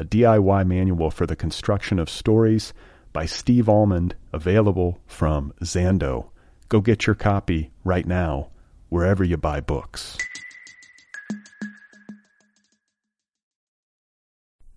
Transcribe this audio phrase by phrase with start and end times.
[0.00, 2.72] a DIY manual for the construction of stories
[3.12, 6.30] by Steve Almond, available from Zando.
[6.70, 8.48] Go get your copy right now,
[8.88, 10.16] wherever you buy books.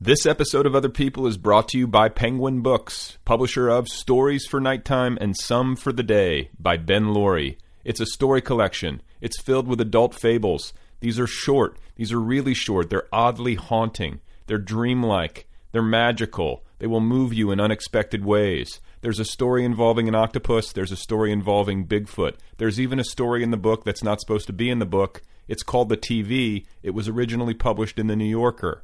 [0.01, 4.45] This episode of Other People is brought to you by Penguin Books, publisher of Stories
[4.45, 7.57] for Nighttime and Some for the Day by Ben Loory.
[7.85, 9.01] It's a story collection.
[9.21, 10.73] It's filled with adult fables.
[10.99, 11.77] These are short.
[11.95, 12.89] These are really short.
[12.89, 14.19] They're oddly haunting.
[14.47, 15.47] They're dreamlike.
[15.71, 16.63] They're magical.
[16.79, 18.79] They will move you in unexpected ways.
[19.01, 20.71] There's a story involving an octopus.
[20.71, 22.35] There's a story involving Bigfoot.
[22.57, 25.21] There's even a story in the book that's not supposed to be in the book.
[25.47, 26.65] It's called The TV.
[26.83, 28.83] It was originally published in The New Yorker.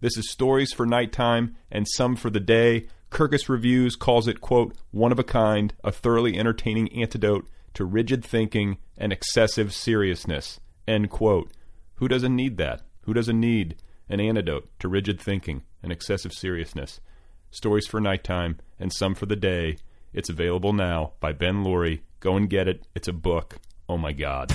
[0.00, 2.88] This is Stories for Nighttime and Some for the Day.
[3.10, 8.24] Kirkus Reviews calls it, quote, one of a kind, a thoroughly entertaining antidote to rigid
[8.24, 11.52] thinking and excessive seriousness, end quote.
[11.96, 12.82] Who doesn't need that?
[13.02, 13.76] Who doesn't need
[14.12, 17.00] an antidote to rigid thinking and excessive seriousness?
[17.50, 19.78] Stories for Nighttime and Some for the Day.
[20.12, 22.02] It's available now by Ben Loory.
[22.20, 22.86] Go and get it.
[22.94, 23.56] It's a book.
[23.88, 24.52] Oh my God.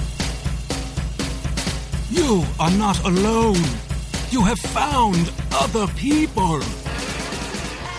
[2.12, 3.58] You are not alone.
[4.30, 6.62] You have found other people.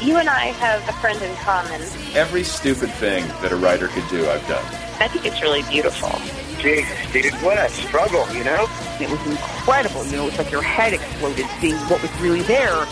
[0.01, 1.81] You and I have a friend in common.
[2.15, 4.65] Every stupid thing that a writer could do, I've done.
[5.01, 6.11] I think it's really beautiful.
[6.59, 8.67] Jesus, dude, what a struggle, you know?
[9.01, 10.05] It was incredible.
[10.07, 12.87] You know, it's like your head exploded seeing what was really there.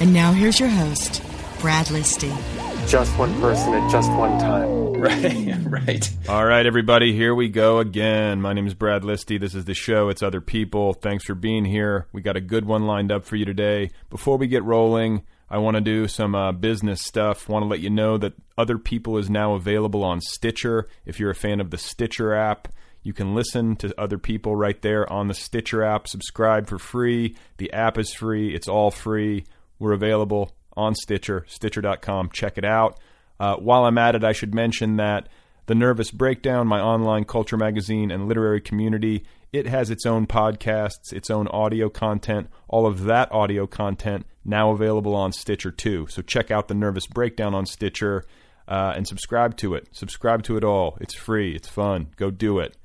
[0.00, 1.22] And now here's your host,
[1.60, 2.30] Brad Listi.
[2.88, 4.80] Just one person at just one time.
[5.00, 6.12] Right, right.
[6.28, 8.42] All right, everybody, here we go again.
[8.42, 9.40] My name is Brad Listi.
[9.40, 10.10] This is the show.
[10.10, 10.92] It's Other People.
[10.92, 12.06] Thanks for being here.
[12.12, 13.92] We got a good one lined up for you today.
[14.10, 17.48] Before we get rolling, I want to do some uh, business stuff.
[17.48, 20.86] Want to let you know that Other People is now available on Stitcher.
[21.06, 22.68] If you're a fan of the Stitcher app,
[23.02, 26.06] you can listen to other people right there on the Stitcher app.
[26.06, 27.36] Subscribe for free.
[27.56, 28.54] The app is free.
[28.54, 29.44] It's all free.
[29.78, 32.30] We're available on Stitcher, Stitcher.com.
[32.32, 32.98] Check it out.
[33.38, 35.28] Uh, while I'm at it, I should mention that
[35.66, 41.12] The Nervous Breakdown, my online culture magazine and literary community, it has its own podcasts,
[41.12, 46.06] its own audio content, all of that audio content now available on Stitcher too.
[46.10, 48.24] So check out The Nervous Breakdown on Stitcher
[48.68, 49.88] uh, and subscribe to it.
[49.92, 50.98] Subscribe to it all.
[51.00, 52.08] It's free, it's fun.
[52.16, 52.76] Go do it.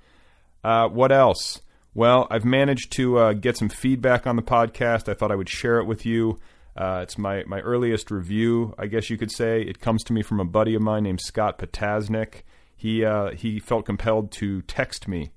[0.65, 1.61] Uh, what else?
[1.93, 5.07] Well, I've managed to uh, get some feedback on the podcast.
[5.07, 6.39] I thought I would share it with you.
[6.75, 9.61] Uh, it's my, my earliest review, I guess you could say.
[9.61, 12.41] It comes to me from a buddy of mine named Scott Potasnik.
[12.75, 15.33] He uh, he felt compelled to text me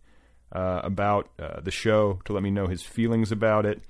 [0.51, 3.83] uh, about uh, the show to let me know his feelings about it.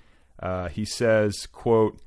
[0.73, 2.01] He says, "quote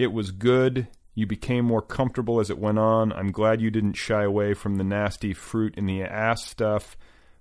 [0.00, 0.88] It was good.
[1.14, 3.12] You became more comfortable as it went on.
[3.12, 6.96] I'm glad you didn't shy away from the nasty fruit in the ass stuff,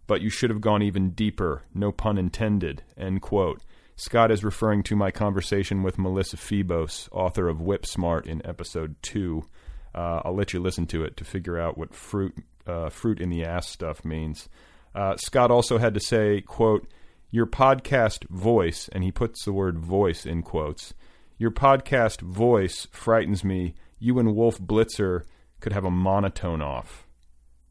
[0.07, 1.63] but you should have gone even deeper.
[1.73, 3.61] No pun intended." End quote.
[3.95, 8.95] Scott is referring to my conversation with Melissa Febos, author of Whip Smart, in episode
[9.03, 9.45] two.
[9.93, 13.29] Uh, I'll let you listen to it to figure out what fruit uh, fruit in
[13.29, 14.49] the ass stuff means.
[14.95, 16.87] Uh, Scott also had to say, "quote
[17.29, 20.93] Your podcast voice," and he puts the word "voice" in quotes.
[21.37, 23.75] Your podcast voice frightens me.
[23.99, 25.23] You and Wolf Blitzer
[25.59, 27.07] could have a monotone off.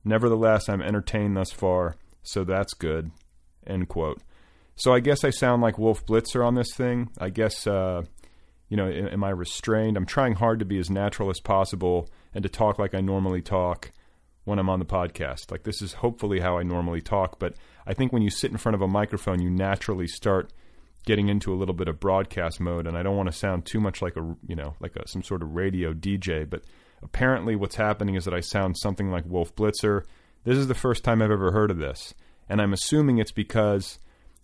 [0.04, 3.10] Nevertheless, I'm entertained thus far, so that's good.
[3.66, 4.20] End quote.
[4.76, 7.10] So I guess I sound like Wolf Blitzer on this thing.
[7.18, 8.02] I guess, uh,
[8.68, 9.96] you know, am I restrained?
[9.96, 13.42] I'm trying hard to be as natural as possible and to talk like I normally
[13.42, 13.92] talk
[14.44, 15.50] when I'm on the podcast.
[15.50, 17.54] Like this is hopefully how I normally talk, but
[17.86, 20.52] I think when you sit in front of a microphone, you naturally start
[21.04, 23.80] getting into a little bit of broadcast mode, and I don't want to sound too
[23.80, 26.62] much like a, you know, like a, some sort of radio DJ, but
[27.02, 30.04] apparently what's happening is that I sound something like Wolf Blitzer.
[30.44, 32.14] This is the first time I've ever heard of this,
[32.48, 34.00] and I'm assuming it's because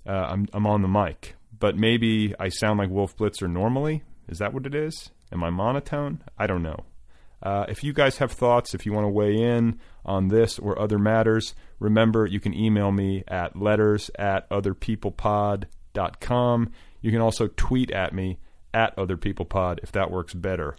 [0.07, 4.05] uh, I'm I'm on the mic, but maybe I sound like Wolf Blitzer normally.
[4.29, 5.11] Is that what it is?
[5.33, 6.23] Am I monotone?
[6.39, 6.85] I don't know.
[7.43, 10.79] Uh, if you guys have thoughts, if you want to weigh in on this or
[10.79, 16.71] other matters, remember you can email me at letters at otherpeoplepod.com.
[17.01, 18.39] You can also tweet at me
[18.73, 20.77] at otherpeoplepod if that works better.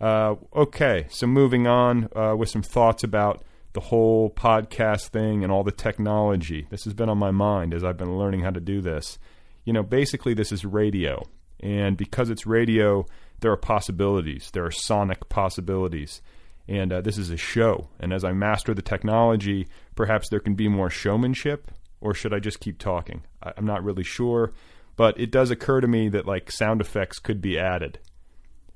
[0.00, 3.42] Uh, okay, so moving on uh, with some thoughts about
[3.72, 6.66] the whole podcast thing and all the technology.
[6.70, 9.18] This has been on my mind as I've been learning how to do this.
[9.64, 11.26] You know, basically, this is radio.
[11.60, 13.06] And because it's radio,
[13.40, 14.50] there are possibilities.
[14.52, 16.22] There are sonic possibilities.
[16.66, 17.88] And uh, this is a show.
[17.98, 22.38] And as I master the technology, perhaps there can be more showmanship, or should I
[22.38, 23.22] just keep talking?
[23.42, 24.52] I- I'm not really sure.
[24.96, 27.98] But it does occur to me that like sound effects could be added.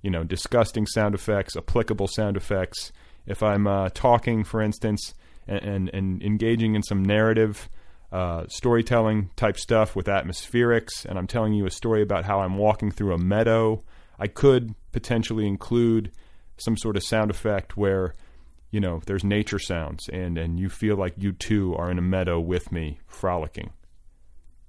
[0.00, 2.92] You know, disgusting sound effects, applicable sound effects.
[3.26, 5.14] If I'm uh, talking, for instance,
[5.46, 7.68] and, and, and engaging in some narrative,
[8.10, 12.58] uh, storytelling type stuff with atmospherics, and I'm telling you a story about how I'm
[12.58, 13.82] walking through a meadow,
[14.18, 16.12] I could potentially include
[16.58, 18.14] some sort of sound effect where,
[18.70, 22.02] you know, there's nature sounds, and, and you feel like you too are in a
[22.02, 23.72] meadow with me, frolicking.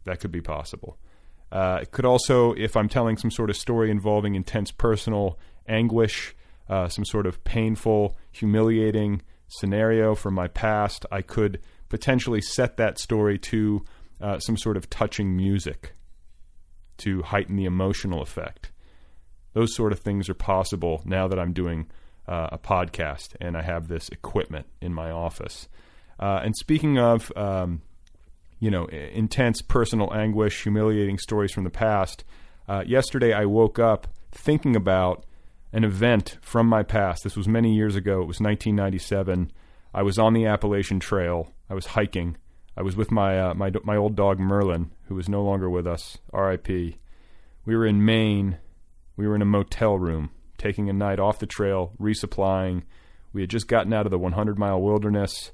[0.05, 0.97] That could be possible.
[1.51, 6.35] Uh, it could also, if I'm telling some sort of story involving intense personal anguish,
[6.73, 11.59] uh, some sort of painful, humiliating scenario from my past, I could
[11.89, 13.85] potentially set that story to
[14.19, 15.93] uh, some sort of touching music
[16.97, 18.71] to heighten the emotional effect.
[19.53, 21.91] Those sort of things are possible now that I'm doing
[22.27, 25.67] uh, a podcast and I have this equipment in my office.
[26.19, 27.83] Uh, and speaking of, um,
[28.59, 32.23] you know, intense personal anguish, humiliating stories from the past,
[32.67, 35.25] uh, yesterday I woke up thinking about
[35.73, 37.23] an event from my past.
[37.23, 38.21] This was many years ago.
[38.21, 39.51] It was 1997.
[39.93, 41.51] I was on the Appalachian Trail.
[41.69, 42.37] I was hiking.
[42.77, 45.87] I was with my uh, my my old dog Merlin, who is no longer with
[45.87, 46.19] us.
[46.31, 46.97] R.I.P.
[47.65, 48.59] We were in Maine.
[49.17, 52.83] We were in a motel room, taking a night off the trail, resupplying.
[53.31, 55.51] We had just gotten out of the 100 mile wilderness,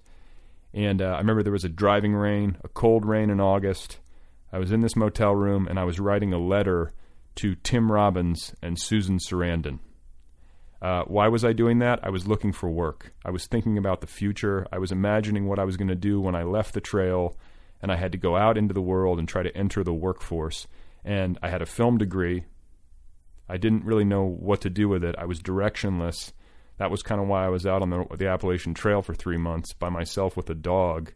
[0.73, 3.99] and uh, I remember there was a driving rain, a cold rain in August.
[4.51, 6.91] I was in this motel room, and I was writing a letter
[7.35, 9.79] to Tim Robbins and Susan Sarandon.
[10.81, 11.99] Uh, why was I doing that?
[12.03, 13.13] I was looking for work.
[13.25, 14.65] I was thinking about the future.
[14.71, 17.37] I was imagining what I was going to do when I left the trail
[17.81, 20.67] and I had to go out into the world and try to enter the workforce.
[21.03, 22.45] And I had a film degree.
[23.47, 25.15] I didn't really know what to do with it.
[25.17, 26.31] I was directionless.
[26.77, 29.37] That was kind of why I was out on the, the Appalachian Trail for three
[29.37, 31.11] months by myself with a dog.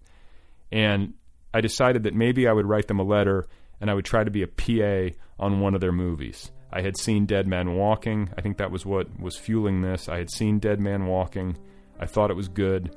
[0.71, 1.13] And
[1.53, 3.47] I decided that maybe I would write them a letter
[3.79, 6.51] and I would try to be a PA on one of their movies.
[6.75, 8.31] I had seen Dead Man Walking.
[8.35, 10.09] I think that was what was fueling this.
[10.09, 11.55] I had seen Dead Man Walking.
[11.99, 12.87] I thought it was good.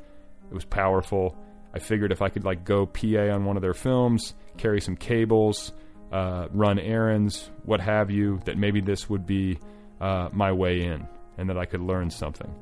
[0.50, 1.36] It was powerful.
[1.74, 4.96] I figured if I could like go PA on one of their films, carry some
[4.96, 5.72] cables,
[6.10, 9.58] uh, run errands, what have you, that maybe this would be
[10.00, 11.06] uh, my way in,
[11.36, 12.52] and that I could learn something.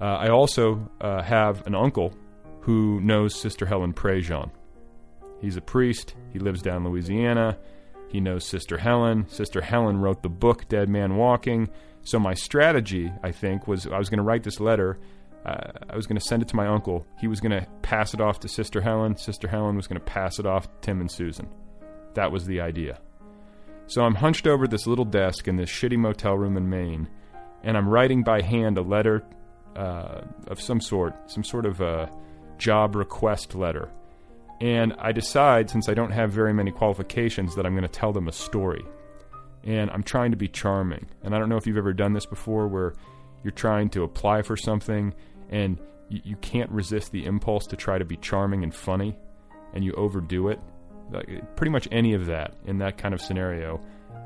[0.00, 2.14] Uh, I also uh, have an uncle
[2.60, 4.50] who knows Sister Helen Prejean.
[5.42, 6.14] He's a priest.
[6.32, 7.58] He lives down Louisiana.
[8.08, 9.26] He knows Sister Helen.
[9.28, 11.68] Sister Helen wrote the book Dead Man Walking.
[12.02, 14.98] So my strategy, I think, was I was going to write this letter.
[15.44, 17.06] Uh, I was going to send it to my uncle.
[17.20, 19.16] He was going to pass it off to Sister Helen.
[19.16, 21.48] Sister Helen was going to pass it off to Tim and Susan.
[22.14, 22.98] That was the idea.
[23.86, 27.08] So I'm hunched over this little desk in this shitty motel room in Maine,
[27.62, 29.22] and I'm writing by hand a letter
[29.76, 32.10] uh, of some sort, some sort of a
[32.58, 33.90] job request letter.
[34.60, 38.12] And I decide, since I don't have very many qualifications, that I'm going to tell
[38.12, 38.84] them a story.
[39.64, 41.06] And I'm trying to be charming.
[41.22, 42.94] And I don't know if you've ever done this before where
[43.42, 45.14] you're trying to apply for something
[45.50, 49.16] and you, you can't resist the impulse to try to be charming and funny
[49.74, 50.60] and you overdo it.
[51.10, 53.80] Like, pretty much any of that in that kind of scenario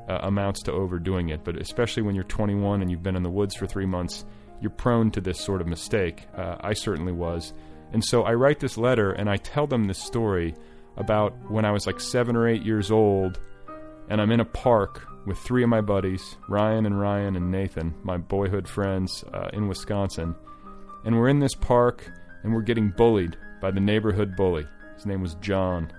[0.07, 1.43] uh, amounts to overdoing it.
[1.43, 4.25] But especially when you're 21 and you've been in the woods for three months,
[4.61, 6.27] you're prone to this sort of mistake.
[6.35, 7.53] Uh, I certainly was.
[7.93, 10.55] And so I write this letter and I tell them this story
[10.97, 13.39] about when I was like seven or eight years old
[14.09, 17.93] and I'm in a park with three of my buddies, Ryan and Ryan and Nathan,
[18.03, 20.35] my boyhood friends uh, in Wisconsin.
[21.05, 22.11] And we're in this park
[22.43, 24.65] and we're getting bullied by the neighborhood bully.
[24.95, 25.91] His name was John.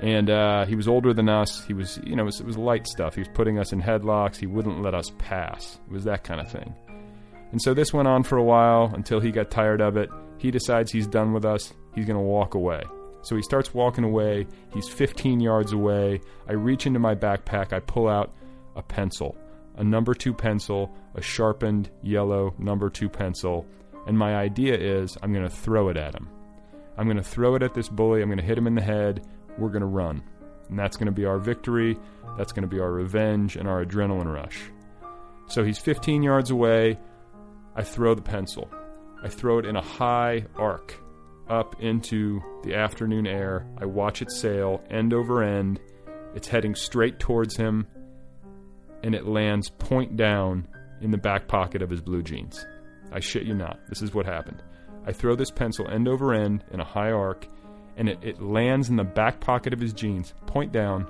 [0.00, 1.64] And uh, he was older than us.
[1.64, 3.14] He was, you know, it was, it was light stuff.
[3.14, 4.36] He was putting us in headlocks.
[4.36, 5.78] He wouldn't let us pass.
[5.86, 6.74] It was that kind of thing.
[7.52, 10.10] And so this went on for a while until he got tired of it.
[10.42, 11.72] He decides he's done with us.
[11.94, 12.82] He's going to walk away.
[13.22, 14.48] So he starts walking away.
[14.74, 16.20] He's 15 yards away.
[16.48, 17.72] I reach into my backpack.
[17.72, 18.34] I pull out
[18.74, 19.36] a pencil,
[19.76, 23.64] a number two pencil, a sharpened yellow number two pencil.
[24.08, 26.28] And my idea is I'm going to throw it at him.
[26.98, 28.20] I'm going to throw it at this bully.
[28.20, 29.24] I'm going to hit him in the head.
[29.58, 30.24] We're going to run.
[30.68, 31.96] And that's going to be our victory.
[32.36, 34.58] That's going to be our revenge and our adrenaline rush.
[35.46, 36.98] So he's 15 yards away.
[37.76, 38.68] I throw the pencil.
[39.22, 40.98] I throw it in a high arc
[41.48, 43.66] up into the afternoon air.
[43.78, 45.80] I watch it sail end over end.
[46.34, 47.86] It's heading straight towards him,
[49.02, 50.66] and it lands point down
[51.00, 52.64] in the back pocket of his blue jeans.
[53.12, 53.78] I shit you not.
[53.88, 54.62] This is what happened.
[55.06, 57.46] I throw this pencil end over end in a high arc,
[57.96, 61.06] and it, it lands in the back pocket of his jeans, point down.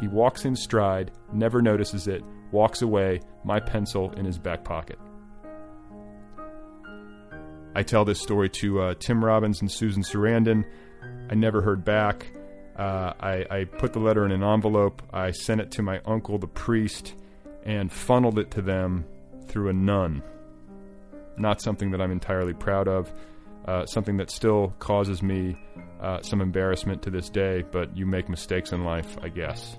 [0.00, 4.98] He walks in stride, never notices it, walks away, my pencil in his back pocket.
[7.74, 10.64] I tell this story to uh, Tim Robbins and Susan Sarandon.
[11.30, 12.30] I never heard back.
[12.76, 15.02] Uh, I, I put the letter in an envelope.
[15.12, 17.14] I sent it to my uncle, the priest,
[17.64, 19.04] and funneled it to them
[19.46, 20.22] through a nun.
[21.36, 23.12] Not something that I'm entirely proud of.
[23.64, 25.56] Uh, something that still causes me
[26.00, 29.78] uh, some embarrassment to this day, but you make mistakes in life, I guess.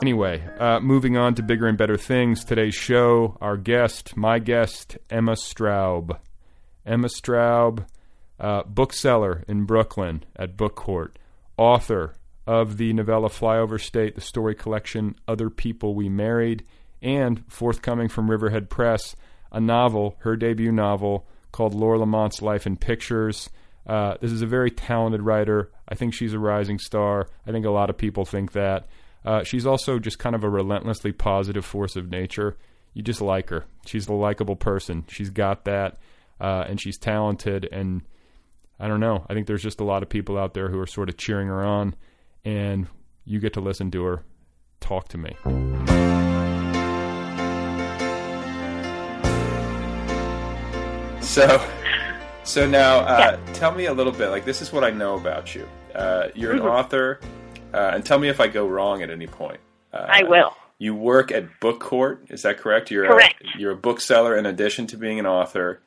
[0.00, 2.44] Anyway, uh, moving on to bigger and better things.
[2.44, 6.20] Today's show, our guest, my guest, Emma Straub.
[6.86, 7.84] Emma Straub,
[8.38, 11.18] uh, bookseller in Brooklyn at Book Court,
[11.56, 12.14] author
[12.46, 16.64] of the novella Flyover State, the story collection Other People We Married,
[17.02, 19.16] and forthcoming from Riverhead Press,
[19.50, 23.50] a novel, her debut novel, called Laura Lamont's Life in Pictures.
[23.84, 25.72] Uh, this is a very talented writer.
[25.88, 27.28] I think she's a rising star.
[27.46, 28.86] I think a lot of people think that.
[29.28, 32.56] Uh, she's also just kind of a relentlessly positive force of nature.
[32.94, 33.66] You just like her.
[33.84, 35.04] She's a likable person.
[35.06, 35.98] She's got that,
[36.40, 37.68] uh, and she's talented.
[37.70, 38.00] And
[38.80, 39.26] I don't know.
[39.28, 41.48] I think there's just a lot of people out there who are sort of cheering
[41.48, 41.94] her on,
[42.42, 42.86] and
[43.26, 44.22] you get to listen to her
[44.80, 45.36] talk to me.
[51.20, 51.62] So,
[52.44, 53.52] so now, uh, yeah.
[53.52, 54.30] tell me a little bit.
[54.30, 55.68] Like, this is what I know about you.
[55.94, 56.68] Uh, you're an mm-hmm.
[56.68, 57.20] author,
[57.72, 59.60] uh, and tell me if I go wrong at any point.
[59.92, 60.52] Uh, I will.
[60.78, 62.90] You work at Book Court, is that correct?
[62.90, 63.42] You're correct.
[63.42, 65.82] A, you're a bookseller in addition to being an author.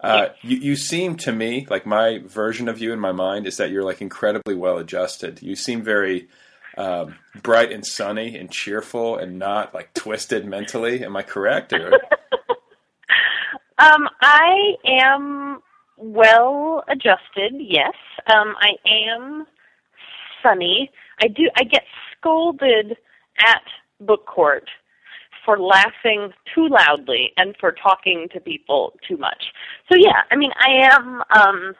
[0.00, 0.36] Uh, yes.
[0.42, 3.70] you, you seem to me like my version of you in my mind is that
[3.70, 5.40] you're like incredibly well adjusted.
[5.40, 6.28] You seem very
[6.76, 11.04] um, bright and sunny and cheerful and not like twisted mentally.
[11.04, 11.72] Am I correct?
[11.72, 11.92] Or?
[13.78, 15.62] um, I am
[15.96, 17.54] well adjusted.
[17.58, 17.94] Yes,
[18.26, 19.46] um, I am
[20.42, 20.90] sunny.
[21.22, 21.50] I do.
[21.56, 22.96] I get scolded
[23.38, 23.62] at
[24.00, 24.68] book court
[25.44, 29.44] for laughing too loudly and for talking to people too much.
[29.90, 31.22] So yeah, I mean, I am.
[31.30, 31.74] Um,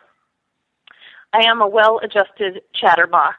[1.33, 3.39] I am a well-adjusted chatterbox.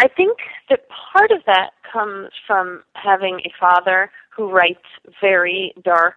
[0.00, 4.84] I think that part of that comes from having a father who writes
[5.20, 6.16] very dark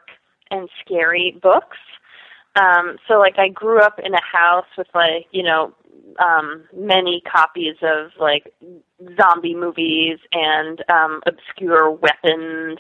[0.50, 1.78] and scary books.
[2.56, 5.74] Um, so like I grew up in a house with like, you know,
[6.18, 8.54] um, many copies of like
[9.20, 12.80] zombie movies and um, obscure weapons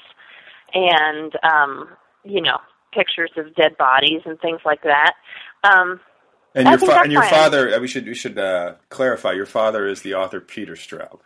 [0.73, 1.89] and um,
[2.23, 2.57] you know
[2.93, 5.13] pictures of dead bodies and things like that.
[5.63, 5.99] Um,
[6.55, 9.33] and your, fa- and your father, uh, we should we should uh, clarify.
[9.33, 11.19] Your father is the author Peter Straub.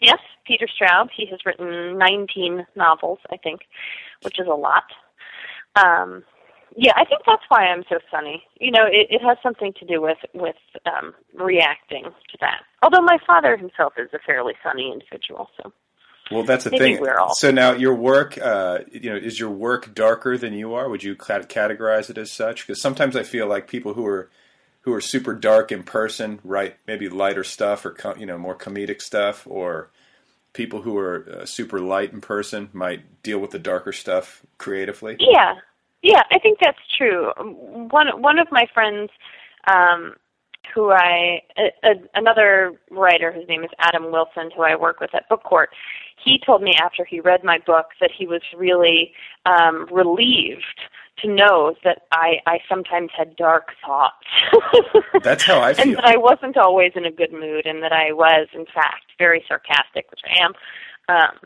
[0.00, 1.08] Yes, Peter Straub.
[1.14, 3.62] He has written 19 novels, I think,
[4.22, 4.84] which is a lot.
[5.74, 6.24] Um,
[6.76, 8.42] yeah, I think that's why I'm so sunny.
[8.60, 10.56] You know, it, it has something to do with with
[10.86, 12.60] um, reacting to that.
[12.82, 15.72] Although my father himself is a fairly sunny individual, so
[16.30, 17.00] Well, that's the Maybe thing.
[17.00, 20.74] we're all- So now your work, uh, you know, is your work darker than you
[20.74, 20.88] are?
[20.88, 22.66] Would you categorize it as such?
[22.66, 24.28] Because sometimes I feel like people who are
[24.82, 28.54] who are super dark in person write maybe lighter stuff or co- you know more
[28.56, 29.90] comedic stuff, or
[30.52, 35.16] people who are uh, super light in person might deal with the darker stuff creatively.
[35.18, 35.54] Yeah,
[36.02, 37.32] yeah, I think that's true.
[37.38, 39.10] Um, One one of my friends,
[39.72, 40.14] um,
[40.74, 45.14] who I a, a, another writer, whose name is Adam Wilson, who I work with
[45.14, 45.70] at Book Court,
[46.22, 49.12] he told me after he read my book that he was really
[49.46, 50.80] um, relieved
[51.22, 54.26] to know that I I sometimes had dark thoughts.
[55.22, 55.88] That's how I feel.
[55.88, 59.12] and that I wasn't always in a good mood, and that I was, in fact,
[59.18, 60.52] very sarcastic, which I am.
[61.08, 61.38] Um,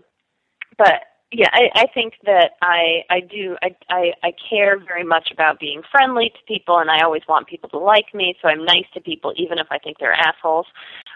[0.77, 1.03] but
[1.33, 5.61] yeah, I, I think that I I do I, I I care very much about
[5.61, 8.35] being friendly to people, and I always want people to like me.
[8.43, 10.67] So I'm nice to people, even if I think they're assholes.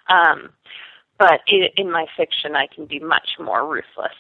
[0.09, 0.51] Um,
[1.19, 4.13] but i in my fiction, I can be much more ruthless.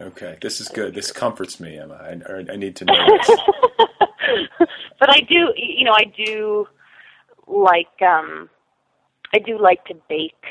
[0.00, 0.94] Okay, this is good.
[0.94, 1.94] This comforts me, Emma.
[1.94, 3.30] I, I need to know this.
[4.98, 6.66] but I do, you know, I do
[7.46, 8.48] like um,
[9.34, 10.44] I do like to bake.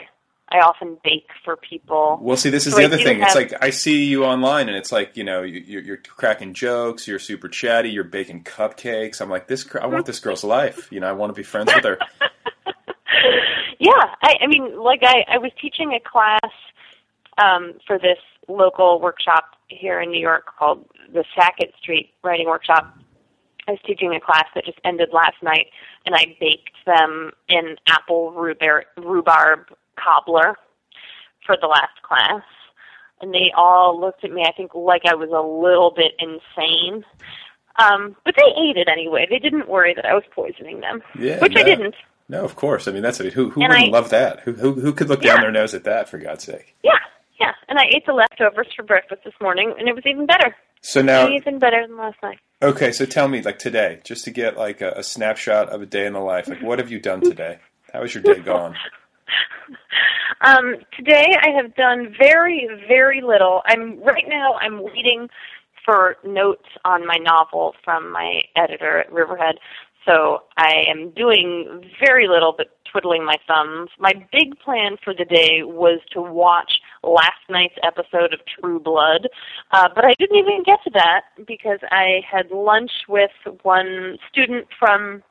[0.51, 2.19] I often bake for people.
[2.21, 3.21] Well, see, this is So the other thing.
[3.21, 6.53] It's like I see you online, and it's like you know you, you're, you're cracking
[6.53, 9.21] jokes, you're super chatty, you're baking cupcakes.
[9.21, 9.65] I'm like this.
[9.79, 10.91] I want this girl's life.
[10.91, 11.99] You know, I want to be friends with her.
[13.79, 16.51] Yeah, I, I mean, like I, I was teaching a class
[17.37, 18.17] um, for this
[18.49, 22.93] local workshop here in New York called the Sackett Street Writing Workshop.
[23.67, 25.67] I was teaching a class that just ended last night,
[26.05, 30.55] and I baked them an apple rhubarb, rhubarb cobbler
[31.45, 32.43] for the last class.
[33.21, 37.03] And they all looked at me, I think, like I was a little bit insane.
[37.77, 39.27] Um, but they ate it anyway.
[39.29, 41.95] They didn't worry that I was poisoning them, Yeah, which I didn't.
[42.29, 42.87] No, of course.
[42.87, 43.33] I mean, that's it.
[43.33, 44.41] Who who And wouldn't I- love that?
[44.41, 46.07] Who, who who could look down their nose at that?
[46.09, 46.75] For God's sake.
[46.83, 46.91] Yeah,
[47.39, 47.53] yeah.
[47.67, 50.55] And I ate the leftovers for breakfast this morning, and it was even better.
[50.81, 52.39] So now, even better than last night.
[52.62, 52.91] okay.
[52.91, 56.05] So tell me, like today, just to get like a, a snapshot of a day
[56.05, 56.47] in the life.
[56.47, 57.59] Like, what have you done today?
[57.91, 58.75] How was your day gone?
[60.41, 63.61] Um, today I have done very, very little.
[63.65, 64.53] I'm right now.
[64.53, 65.27] I'm waiting
[65.83, 69.55] for notes on my novel from my editor at Riverhead.
[70.05, 73.89] So I am doing very little, but twiddling my thumbs.
[73.99, 76.71] My big plan for the day was to watch
[77.03, 79.27] last night's episode of True Blood,
[79.71, 83.31] uh, but I didn't even get to that because I had lunch with
[83.63, 85.21] one student from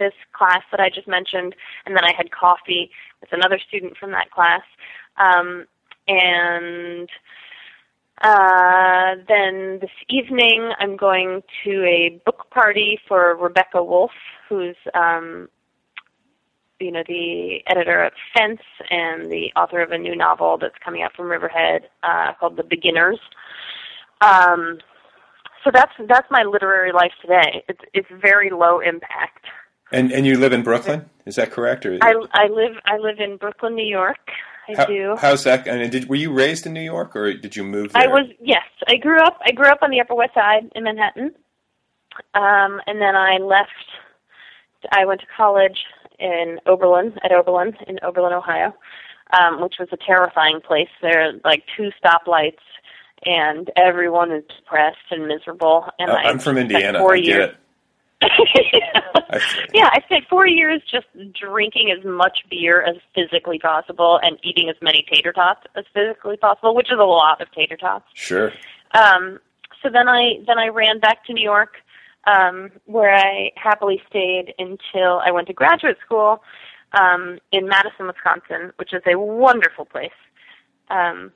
[0.00, 1.54] this class that I just mentioned,
[1.86, 4.62] and then I had coffee with another student from that class.
[5.16, 5.66] Um,
[6.08, 7.08] and
[8.22, 14.10] uh, then this evening, I'm going to a book party for Rebecca Wolff,
[14.48, 15.48] who's um,
[16.80, 18.60] you know the editor of Fence
[18.90, 22.64] and the author of a new novel that's coming out from Riverhead uh, called The
[22.64, 23.18] Beginners.
[24.20, 24.78] Um,
[25.64, 27.64] so that's that's my literary life today.
[27.68, 29.44] It's it's very low impact.
[29.92, 31.08] And and you live in Brooklyn?
[31.26, 31.84] Is that correct?
[31.86, 34.30] Or I I live I live in Brooklyn, New York.
[34.68, 35.16] I how, do.
[35.18, 35.68] how's that?
[35.68, 38.02] I mean, did were you raised in New York or did you move there?
[38.02, 38.62] I was yes.
[38.88, 39.40] I grew up.
[39.44, 41.34] I grew up on the Upper West Side in Manhattan,
[42.34, 43.70] um, and then I left.
[44.92, 45.78] I went to college
[46.18, 48.74] in Oberlin at Oberlin in Oberlin, Ohio,
[49.38, 50.88] um, which was a terrifying place.
[51.02, 52.62] There are like two stoplights,
[53.24, 55.88] and everyone is depressed and miserable.
[55.98, 57.04] And Uh, I I'm from Indiana.
[57.04, 57.50] I get years.
[57.50, 57.56] it.
[59.72, 61.06] yeah, I spent four years just
[61.38, 66.36] drinking as much beer as physically possible and eating as many tater tots as physically
[66.36, 68.04] possible, which is a lot of tater tots.
[68.14, 68.52] Sure.
[68.92, 69.38] Um,
[69.82, 71.76] so then I then I ran back to New York,
[72.26, 76.42] um, where I happily stayed until I went to graduate school
[76.92, 80.10] um, in Madison, Wisconsin, which is a wonderful place.
[80.90, 81.32] Um,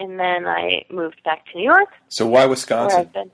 [0.00, 3.30] and then I moved back to New York, So why Wisconsin?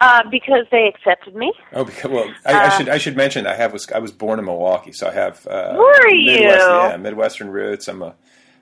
[0.00, 1.52] Uh, because they accepted me.
[1.72, 4.12] Oh, because, well, I, I Uh, should I should mention I have was I was
[4.12, 6.42] born in Milwaukee, so I have uh, Were Midwest, you?
[6.44, 7.88] yeah Midwestern roots.
[7.88, 8.14] I'm a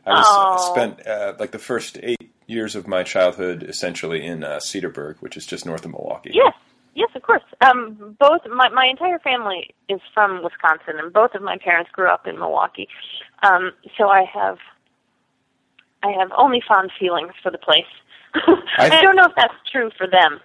[0.07, 0.57] I was Oh.
[0.73, 5.37] spent uh, like the first eight years of my childhood essentially in uh, Cedarburg, which
[5.37, 6.31] is just north of Milwaukee.
[6.35, 6.53] Yes,
[6.95, 7.43] yes, of course.
[7.61, 12.09] Um, both my my entire family is from Wisconsin, and both of my parents grew
[12.09, 12.89] up in Milwaukee.
[13.43, 14.59] Um, so I have
[16.03, 17.91] I have only fond feelings for the place.
[18.35, 20.39] I, I- don't know if that's true for them,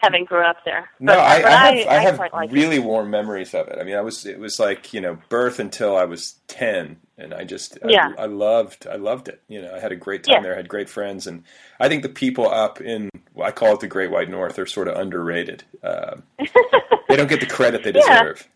[0.00, 0.88] having grown up there.
[0.98, 2.54] No, I, but I have I, have quite like it.
[2.54, 3.78] really warm memories of it.
[3.80, 7.34] I mean, I was it was like you know birth until I was ten, and
[7.34, 8.12] I just Yeah.
[8.18, 9.42] I, I loved I loved it.
[9.48, 10.42] You know, I had a great time Yeah.
[10.42, 10.54] there.
[10.54, 11.44] I had great friends, and
[11.78, 13.08] I think the people up in
[13.42, 15.64] I call it the Great White North are sort of underrated.
[15.82, 16.22] Um,
[17.08, 18.20] they don't get the credit they Yeah.
[18.22, 18.48] deserve.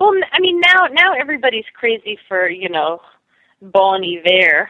[0.00, 3.00] Well, I mean, now now everybody's crazy for you know
[3.60, 4.68] Bon Iver,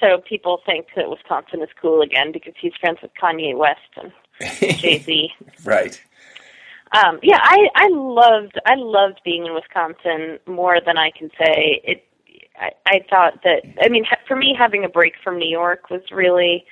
[0.00, 4.10] so people think that Wisconsin is cool again because he's friends with Kanye West and
[4.40, 5.30] Jay Z.
[5.64, 6.00] Right.
[6.92, 11.80] Um, yeah, I I loved I loved being in Wisconsin more than I can say.
[11.84, 12.04] It
[12.58, 16.00] I, I thought that I mean for me having a break from New York was
[16.10, 16.64] really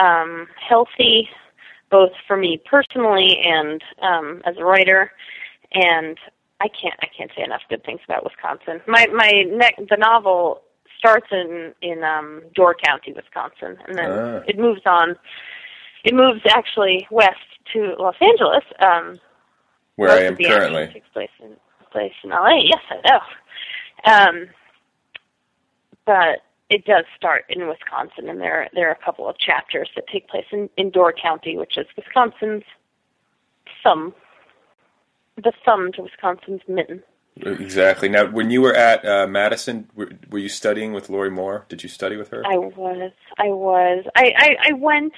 [0.00, 1.28] um, healthy,
[1.90, 5.10] both for me personally and um, as a writer.
[5.74, 6.16] And
[6.60, 8.80] I can't I can't say enough good things about Wisconsin.
[8.86, 10.62] My my ne- the novel
[10.98, 14.42] starts in in um, Door County, Wisconsin, and then Ah.
[14.46, 15.16] it moves on.
[16.08, 17.36] It moves actually west
[17.74, 18.64] to Los Angeles.
[18.80, 19.20] Um,
[19.96, 20.88] Where I am currently.
[20.92, 21.56] takes place in
[21.92, 22.60] place in LA.
[22.64, 23.20] Yes, I know.
[24.12, 24.48] Um,
[26.06, 26.40] but
[26.70, 30.28] it does start in Wisconsin, and there there are a couple of chapters that take
[30.28, 32.64] place in, in Door County, which is Wisconsin's
[33.82, 34.14] thumb,
[35.36, 37.02] the thumb to Wisconsin's mitten.
[37.36, 38.08] Exactly.
[38.08, 41.66] Now, when you were at uh, Madison, were, were you studying with Lorrie Moore?
[41.68, 42.42] Did you study with her?
[42.44, 45.12] I was, I was, I, I, I went,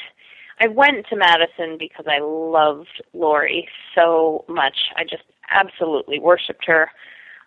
[0.60, 4.76] I went to Madison because I loved Lorrie so much.
[4.96, 6.90] I just absolutely worshipped her.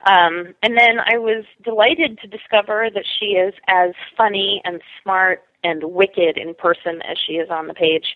[0.06, 5.44] Um, and then I was delighted to discover that she is as funny and smart
[5.64, 8.16] and wicked in person as she is on the page.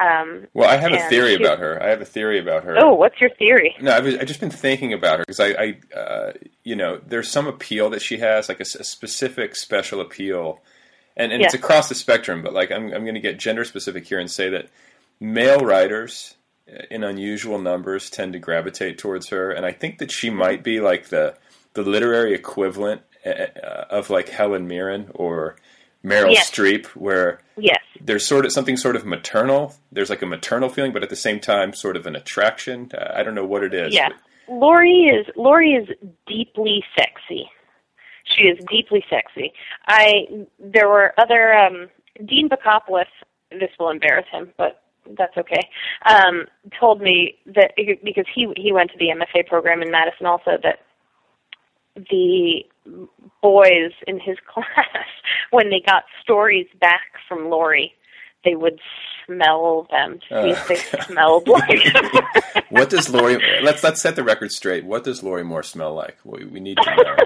[0.00, 1.80] Um, Well, I have a theory she- about her.
[1.80, 2.76] I have a theory about her.
[2.80, 3.76] Oh, what's your theory?
[3.80, 5.48] No, I've, I've just been thinking about her because I,
[5.94, 6.32] I uh,
[6.64, 10.60] you know, there's some appeal that she has, like a, s- a specific special appeal,
[11.20, 12.42] and, and it's across the spectrum.
[12.42, 14.68] But like, I'm I'm going to get gender specific here and say that
[15.20, 16.34] male writers
[16.72, 20.62] uh, in unusual numbers tend to gravitate towards her, and I think that she might
[20.62, 21.36] be like the
[21.74, 25.56] the literary equivalent uh, uh, of like Helen Mirren or
[26.04, 26.50] Meryl Yes.
[26.50, 27.78] Streep, where Yes.
[28.00, 29.74] there's sort of something sort of maternal.
[29.92, 32.90] There's like a maternal feeling, but at the same time, sort of an attraction.
[33.14, 33.94] I don't know what it is.
[33.94, 34.08] Yeah.
[34.48, 35.88] Lorrie is Lorrie is
[36.26, 37.48] deeply sexy.
[38.36, 39.52] She is deeply sexy.
[39.86, 41.88] I there were other um
[42.26, 43.04] Dean Bakopoulos,
[43.50, 44.82] this will embarrass him, but
[45.18, 45.68] that's okay.
[46.06, 46.46] Um
[46.78, 50.80] told me that because he he went to the MFA program in Madison also that
[51.96, 52.64] the
[53.42, 55.06] boys in his class
[55.50, 57.94] when they got stories back from Lorrie
[58.44, 58.80] they would
[59.26, 61.84] smell them to see if they smelled like
[62.70, 63.38] what does Lorrie?
[63.62, 64.84] Let's let's set the record straight.
[64.84, 66.16] What does Lorrie Moore smell like?
[66.24, 67.16] We, we need to know.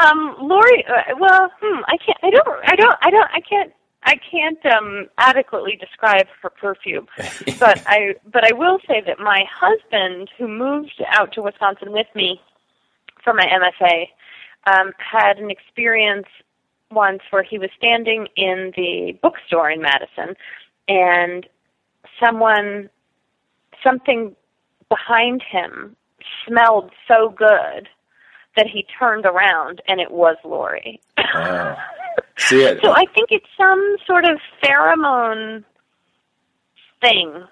[0.00, 0.84] Um, Lorrie.
[0.86, 2.18] Uh, well, hmm, I can't.
[2.22, 2.48] I don't.
[2.64, 2.96] I don't.
[3.02, 3.30] I don't.
[3.30, 3.72] I can't.
[4.04, 7.06] I can't um, adequately describe her perfume,
[7.58, 8.14] but I.
[8.30, 12.40] But I will say that my husband, who moved out to Wisconsin with me
[13.22, 14.06] for my MFA,
[14.66, 16.26] um, had an experience
[16.90, 20.34] once where he was standing in the bookstore in Madison,
[20.88, 21.46] and
[22.22, 22.88] someone,
[23.84, 24.34] something
[24.88, 25.96] behind him
[26.46, 27.88] smelled so good
[28.56, 31.00] that he turned around and it was Lorrie.
[31.18, 31.76] Wow.
[32.36, 32.80] See it.
[32.82, 35.64] So I think it's some sort of pheromone
[37.00, 37.44] thing.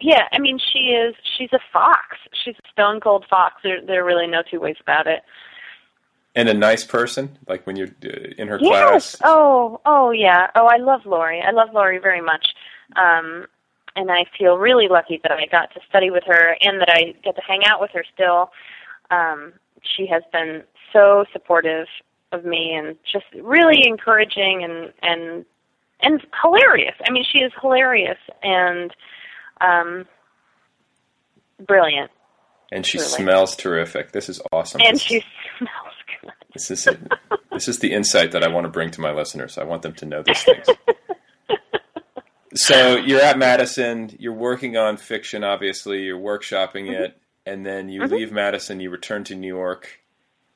[0.00, 2.16] Yeah, I mean she is she's a fox.
[2.44, 3.56] She's a stone cold fox.
[3.62, 5.22] There there are really no two ways about it.
[6.34, 9.16] And a nice person, like when you're uh, in her yes.
[9.16, 9.22] class.
[9.24, 10.46] Oh, oh yeah.
[10.54, 11.42] Oh, I love Lorrie.
[11.42, 12.46] I love Lorrie very much.
[12.96, 13.46] Um
[13.96, 17.14] and I feel really lucky that I got to study with her and that I
[17.24, 18.50] get to hang out with her still.
[19.10, 19.52] Um
[19.82, 21.86] she has been so supportive
[22.32, 25.44] of me and just really encouraging and and
[26.02, 26.94] and hilarious.
[27.06, 28.92] I mean, she is hilarious and
[29.60, 30.06] um
[31.66, 32.10] brilliant.
[32.72, 34.12] And she smells terrific.
[34.12, 34.80] This is awesome.
[34.84, 35.24] And this, she
[35.58, 36.30] smells good.
[36.54, 36.88] this is
[37.52, 39.58] this is the insight that I want to bring to my listeners.
[39.58, 40.66] I want them to know these things.
[42.54, 44.14] so you're at Madison.
[44.18, 45.44] You're working on fiction.
[45.44, 47.02] Obviously, you're workshopping Mm-hmm.
[47.04, 47.18] it,
[47.50, 48.80] and then you leave Madison.
[48.80, 50.00] You return to New York,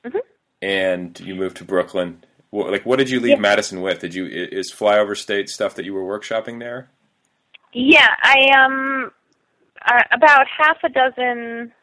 [0.05, 0.21] Mhm.
[0.61, 2.23] and you move to Brooklyn.
[2.51, 3.39] Wh- Like, what did you leave Yeah.
[3.49, 3.99] Madison with?
[3.99, 6.89] Did you is flyover state stuff that you were workshopping there?
[7.73, 9.11] Yeah, I um
[9.85, 11.73] uh, about half a dozen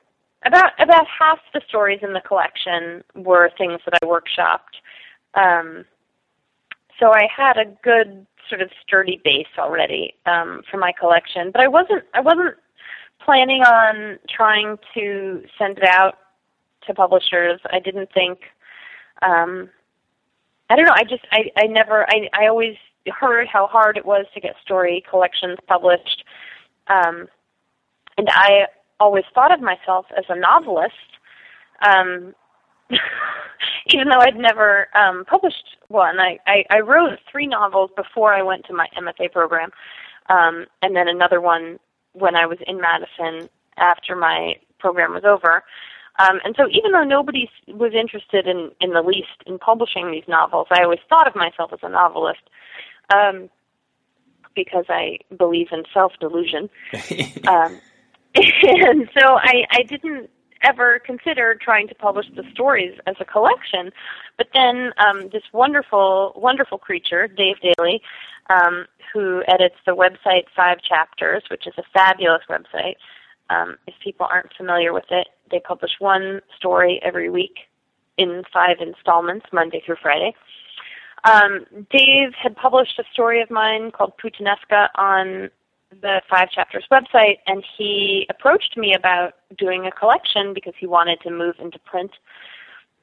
[0.45, 4.77] about about half the stories in the collection were things that I workshopped.
[5.35, 5.85] Um
[6.99, 11.61] so I had a good sort of sturdy base already um for my collection, but
[11.61, 12.57] I wasn't I wasn't
[13.25, 16.19] planning on trying to send it out
[16.87, 17.61] to publishers.
[17.71, 18.41] I didn't think
[19.23, 19.71] um
[20.71, 22.77] I don't know, I just I I never I I always
[23.19, 26.25] heard how hard it was to get story collections published.
[26.89, 27.29] Um
[28.19, 28.67] and I
[29.01, 30.95] always thought of myself as a novelist.
[31.85, 32.35] Um
[33.89, 36.19] even though I'd never um, published one.
[36.21, 39.71] I, I, I wrote three novels before I went to my MFA program,
[40.29, 41.79] um, and then another one
[42.13, 45.63] when I was in Madison after my program was over.
[46.19, 50.29] Um, and so even though nobody was interested in, in the least in publishing these
[50.29, 52.43] novels, I always thought of myself as a novelist
[53.15, 53.49] um,
[54.55, 56.69] because I believe in self-delusion.
[57.49, 57.81] um,
[58.35, 60.31] and so I, I didn't
[60.63, 63.91] ever consider trying to publish the stories as a collection.
[64.37, 68.03] But then um, this wonderful, wonderful creature, Dave Daley,
[68.51, 72.97] um, who edits the website Five Chapters, which is a fabulous website.
[73.51, 77.57] Um, if people aren't familiar with it, they publish one story every week
[78.17, 80.35] in five installments, Monday through Friday.
[81.25, 85.51] Um, Dave had published a story of mine called Puttanesca on
[86.01, 91.21] the Five Chapters website, and he approached me about doing a collection because he wanted
[91.23, 92.13] to move into print.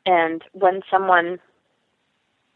[0.05, 1.39] And when someone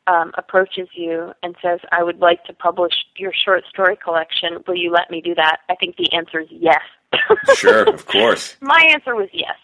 [0.08, 4.76] um, approaches you and says, I would like to publish your short story collection, will
[4.76, 5.58] you let me do that?
[5.70, 6.82] I think the answer is yes.
[7.56, 8.58] sure, of course.
[8.62, 9.58] My answer was yes.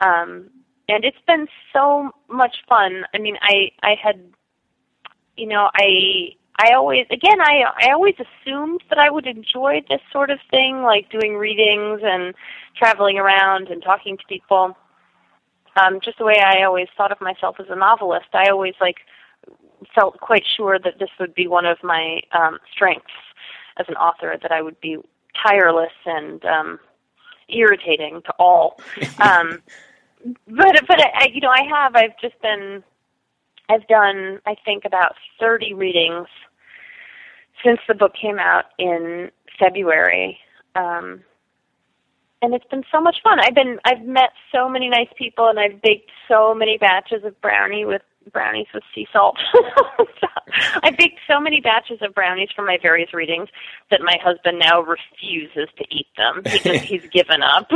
[0.00, 0.50] Um,
[0.88, 3.04] and it's been so much fun.
[3.14, 4.20] I mean, I, I had,
[5.36, 10.02] you know, I I always, again, I I always assumed that I would enjoy this
[10.12, 12.34] sort of thing, like doing readings and
[12.76, 14.76] traveling around and talking to people.
[15.76, 18.96] Um, just the way I always thought of myself as a novelist, I always like
[19.94, 23.06] felt quite sure that this would be one of my um, strengths
[23.78, 24.98] as an author, that I would be
[25.42, 26.78] tireless and um,
[27.48, 28.78] irritating to all.
[29.18, 29.62] um,
[30.46, 31.96] but but I, you know, I have.
[31.96, 32.84] I've just been.
[33.70, 36.26] I've done, I think, about 30 readings
[37.64, 40.38] since the book came out in February.
[40.74, 41.22] Um,
[42.42, 43.38] and it's been so much fun.
[43.40, 47.38] I've been I've met so many nice people and I've baked so many batches of
[47.40, 49.36] brownie with brownies with sea salt.
[50.82, 53.48] I baked so many batches of brownies for my various readings
[53.90, 56.42] that my husband now refuses to eat them.
[56.42, 57.70] because he's given up.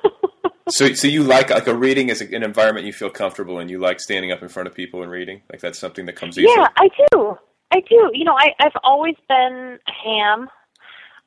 [0.68, 3.68] so so you like like a reading is an environment you feel comfortable in.
[3.68, 5.42] You like standing up in front of people and reading?
[5.50, 6.48] Like that's something that comes easy.
[6.56, 7.38] Yeah, I do.
[7.72, 8.10] I do.
[8.12, 10.48] You know, I I've always been ham.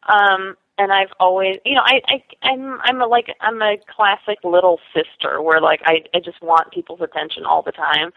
[0.07, 4.39] Um and I've always, you know, I, I, I'm, I'm a, like, I'm a classic
[4.43, 8.11] little sister where like I, I just want people's attention all the time,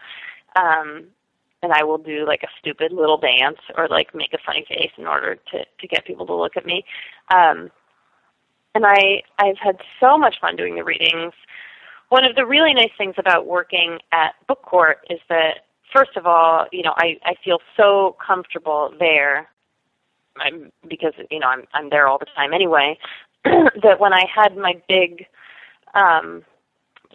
[0.55, 1.05] um,
[1.61, 4.91] and I will do like a stupid little dance or like make a funny face
[4.97, 6.83] in order to to get people to look at me,
[7.29, 7.69] um,
[8.73, 11.33] and I, I've had so much fun doing the readings.
[12.09, 15.65] One of the really nice things about working at Book Court is that
[15.97, 19.49] first of all, you know, I, I feel so comfortable there.
[20.37, 22.97] I'm, because, you know, I'm, I'm there all the time anyway,
[23.43, 25.25] that when I had my big
[25.95, 26.43] um,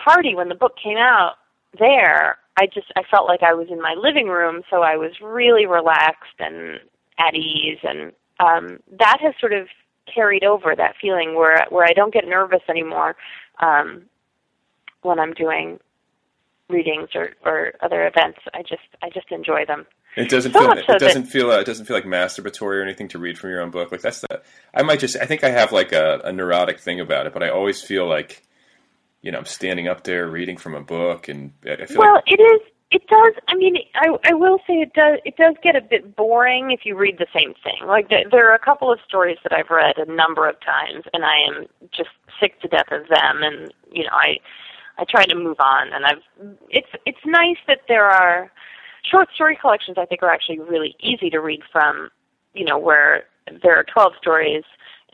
[0.03, 1.35] party when the book came out
[1.79, 5.13] there, I just, I felt like I was in my living room, so I was
[5.23, 6.81] really relaxed and
[7.19, 9.69] at ease, and um, that has sort of
[10.13, 13.15] carried over that feeling where where I don't get nervous anymore
[13.61, 14.03] um,
[15.03, 15.79] when I'm doing
[16.73, 18.39] readings or, or other events.
[18.55, 19.87] I just I just enjoy them.
[20.17, 20.73] It doesn't so feel.
[20.73, 21.51] It so doesn't feel.
[21.51, 23.93] Uh, it doesn't feel like masturbatory or anything to read from your own book.
[23.93, 24.43] Like that's the.
[24.75, 25.17] I might just.
[25.17, 28.07] I think I have like a, a neurotic thing about it, but I always feel
[28.07, 28.43] like,
[29.23, 31.99] you know, I'm standing up there reading from a book, and I feel.
[31.99, 32.61] Well, like, it is.
[32.91, 33.33] It does.
[33.49, 35.19] I mean, I I will say it does.
[35.25, 37.87] It does get a bit boring if you read the same thing.
[37.87, 41.05] Like there, there are a couple of stories that I've read a number of times,
[41.15, 43.43] and I am just sick to death of them.
[43.43, 44.41] And you know, I
[44.99, 48.53] I try to move on, and I've it's it's nice that there are
[49.11, 49.97] short story collections.
[49.99, 52.11] I think are actually really easy to read from,
[52.55, 53.25] you know, where
[53.63, 54.65] there are twelve stories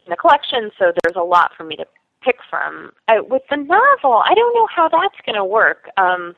[0.07, 1.87] in a collection, so there's a lot for me to
[2.23, 2.93] pick from.
[3.07, 6.35] I, with the novel, I don't know how that's going to work um,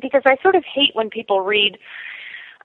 [0.00, 1.78] because I sort of hate when people read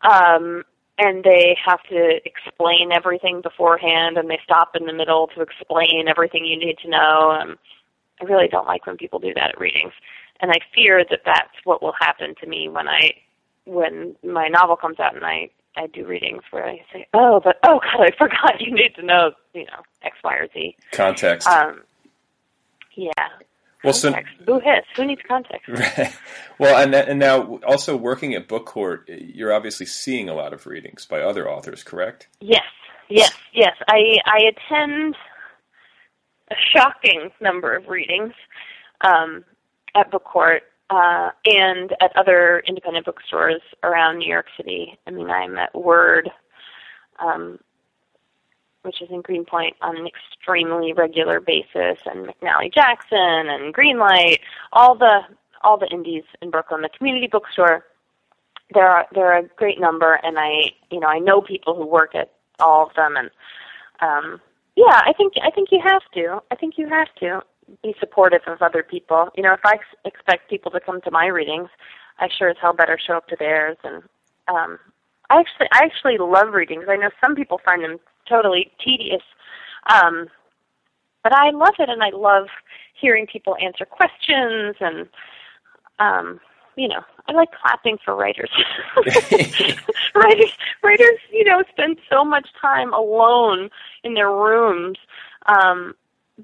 [0.02, 0.64] um,
[1.00, 6.08] and they have to explain everything beforehand, and they stop in the middle to explain
[6.08, 7.38] everything you need to know.
[7.42, 7.58] Um,
[8.22, 9.94] I really don't like when people do that at readings,
[10.42, 13.14] and I fear that that's what will happen to me when I
[13.66, 17.58] when my novel comes out and I I do readings where I say, oh, but
[17.64, 21.48] oh god, I forgot you need to know you know X, Y, or Z context.
[21.48, 21.82] Um,
[22.96, 23.12] yeah.
[23.84, 24.34] Well, context.
[24.40, 24.86] so boo hiss.
[24.96, 25.68] Who needs context?
[25.68, 26.14] Right.
[26.60, 30.66] well, and and now also working at Book Court, you're obviously seeing a lot of
[30.68, 32.28] readings by other authors, correct?
[32.40, 32.64] Yes,
[33.10, 33.76] yes, yes.
[33.88, 35.16] I I attend
[36.54, 38.34] a shocking number of readings
[39.02, 39.44] um,
[39.96, 44.98] at Book Court uh, and at other independent bookstores around New York City.
[45.08, 46.30] I mean, I'm at Word,
[47.20, 47.60] um,
[48.84, 54.40] which is in Greenpoint, on an extremely regular basis, and McNally Jackson and Greenlight,
[54.72, 55.22] all the
[55.64, 57.86] all the indies in Brooklyn, the community bookstore.
[58.74, 61.86] There are there are a great number, and I you know I know people who
[61.86, 63.30] work at all of them, and
[64.02, 64.42] um,
[64.76, 66.42] yeah, I think I think you have to.
[66.52, 67.42] I think you have to
[67.82, 69.30] be supportive of other people.
[69.36, 71.70] You know, if I ex- expect people to come to my readings,
[72.20, 73.78] I sure as hell better show up to theirs.
[73.84, 74.04] And
[74.48, 74.80] um,
[75.30, 76.86] I actually I actually love readings.
[76.90, 79.24] I know some people find them totally tedious,
[79.92, 80.28] um,
[81.24, 82.48] but I love it, and I love
[83.00, 85.08] hearing people answer questions and
[86.00, 86.40] um,
[86.76, 88.52] you know, I like clapping for writers.
[90.16, 90.52] writers,
[90.84, 93.70] writers, you know, spend so much time alone
[94.04, 94.98] in their rooms.
[95.46, 95.94] Um,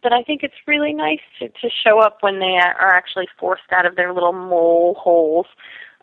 [0.01, 3.71] but I think it's really nice to, to show up when they are actually forced
[3.71, 5.47] out of their little mole holes.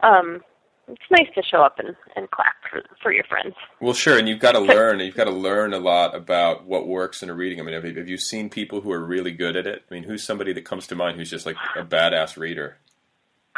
[0.02, 0.42] Um,
[0.88, 3.54] it's nice to show up and, and clap for, for your friends.
[3.80, 5.00] Well, sure, and you've got to learn.
[5.00, 7.60] You've got to learn a lot about what works in a reading.
[7.60, 9.84] I mean, have you, have you seen people who are really good at it?
[9.90, 12.78] I mean, who's somebody that comes to mind who's just like a badass reader?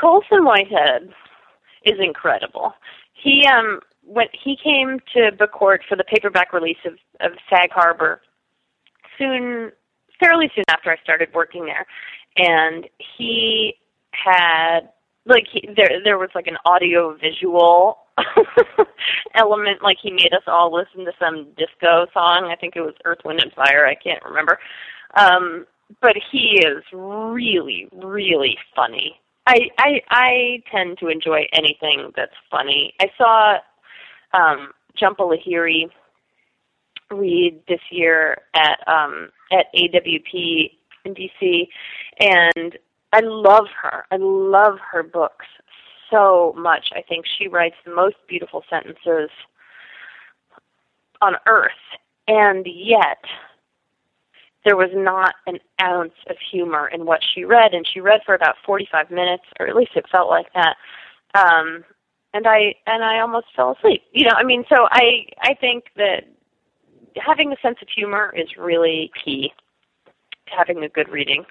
[0.00, 1.12] Colson Whitehead
[1.84, 2.74] is incredible.
[3.12, 7.70] He um when he came to Book Court for the paperback release of, of Sag
[7.70, 8.22] Harbor
[9.18, 9.72] soon
[10.20, 11.86] fairly soon after I started working there.
[12.36, 13.74] And he
[14.12, 14.88] had
[15.26, 17.98] like he, there there was like an audio visual
[19.34, 22.94] element like he made us all listen to some disco song i think it was
[23.04, 24.58] earth wind and fire i can't remember
[25.16, 25.66] um
[26.00, 32.92] but he is really really funny I, I I tend to enjoy anything that's funny.
[33.00, 33.56] I saw
[34.34, 35.88] um, Jhumpa Lahiri
[37.10, 40.70] read this year at um, at AWP
[41.06, 41.68] in DC,
[42.20, 42.76] and
[43.14, 44.04] I love her.
[44.10, 45.46] I love her books
[46.10, 46.90] so much.
[46.94, 49.30] I think she writes the most beautiful sentences
[51.22, 51.70] on earth,
[52.26, 53.24] and yet
[54.64, 58.34] there was not an ounce of humor in what she read, and she read for
[58.34, 60.76] about 45 minutes, or at least it felt like that.
[61.34, 61.84] Um,
[62.34, 64.02] and I and I almost fell asleep.
[64.12, 66.24] You know, I mean, so I I think that
[67.16, 69.52] having a sense of humor is really key
[70.04, 71.44] to having a good reading.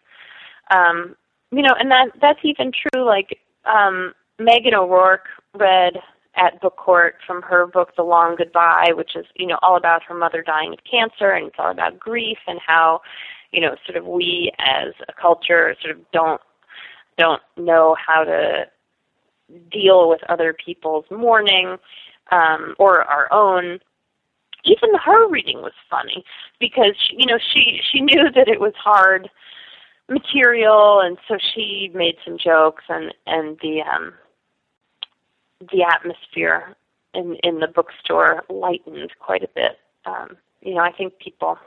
[0.72, 1.15] Um,
[1.52, 3.06] you know, and that that's even true.
[3.06, 5.93] Like um, Meghan O'Rourke read
[6.38, 10.04] at Book Court from her book The Long Goodbye, which is you know all about
[10.04, 13.02] her mother dying of cancer, and it's all about grief and how
[13.52, 16.41] you know sort of we as a culture sort of don't
[17.17, 18.65] don't know how to
[19.71, 21.78] deal with other people's mourning
[22.32, 23.80] um, or our own.
[24.65, 26.23] Even her reading was funny
[26.60, 29.30] because you know she she knew that it was hard
[30.10, 34.13] material, and so she made some jokes and and the um,
[35.60, 36.76] the atmosphere
[37.13, 39.80] in in the bookstore lightened quite a bit.
[40.06, 41.58] Um, you know, I think people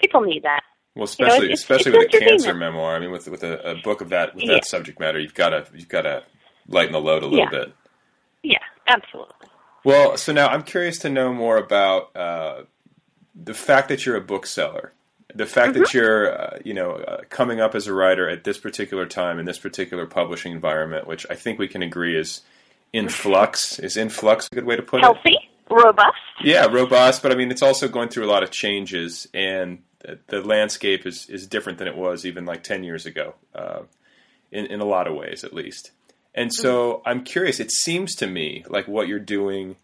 [0.00, 0.60] people need that.
[0.94, 2.96] Well, especially you know, it's, especially it's with a cancer memoir.
[2.96, 4.54] I mean, with with a, a book of that with Yeah.
[4.54, 6.24] that subject matter, you've got to you've got to
[6.68, 7.50] lighten the load a little Yeah.
[7.50, 7.74] bit.
[8.42, 9.48] Yeah, absolutely.
[9.84, 12.64] Well, so now I'm curious to know more about uh,
[13.34, 14.92] the fact that you're a bookseller,
[15.34, 15.82] the fact Mm-hmm.
[15.82, 19.38] that you're, uh, you know, uh, coming up as a writer at this particular time
[19.38, 22.42] in this particular publishing environment, which I think we can agree is
[22.92, 23.78] in flux.
[23.78, 25.02] Is in flux a good way to put it?
[25.02, 25.36] Healthy,
[25.70, 26.16] robust.
[26.42, 29.82] Yeah, robust, but I mean, it's also going through a lot of changes, and
[30.28, 33.80] the, landscape is, is different than it was even like 10 years ago, uh,
[34.50, 35.90] in, in a lot of ways, at least.
[36.34, 39.76] And so I'm curious, it seems to me like what you're doing,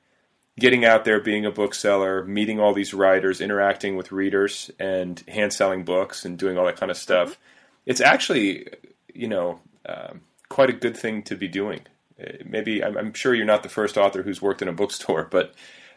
[0.58, 5.52] getting out there, being a bookseller, meeting all these writers, interacting with readers, and hand
[5.52, 7.36] selling books and doing all that kind of stuff,
[7.84, 8.66] it's actually,
[9.12, 11.80] you know, um, quite a good thing to be doing.
[12.20, 15.24] Uh, Maybe I'm, I'm sure you're not the first author who's worked in a bookstore,
[15.30, 15.54] but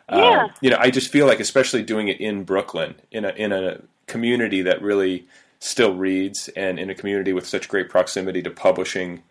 [0.10, 0.48] um, Yeah.
[0.62, 3.82] you know, I just feel like, especially doing it in Brooklyn, in a in a
[4.08, 5.28] community that really
[5.60, 9.22] still reads, and in a community with such great proximity to publishing,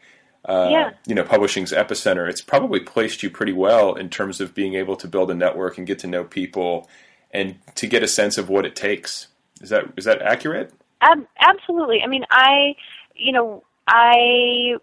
[0.44, 0.90] uh, Yeah.
[1.06, 2.28] you know, publishing's epicenter.
[2.28, 5.78] It's probably placed you pretty well in terms of being able to build a network
[5.78, 6.88] and get to know people,
[7.32, 9.28] and to get a sense of what it takes.
[9.60, 10.72] Is that is that accurate?
[11.00, 12.02] Ab- absolutely.
[12.02, 12.74] I mean, I,
[13.16, 14.76] you know, I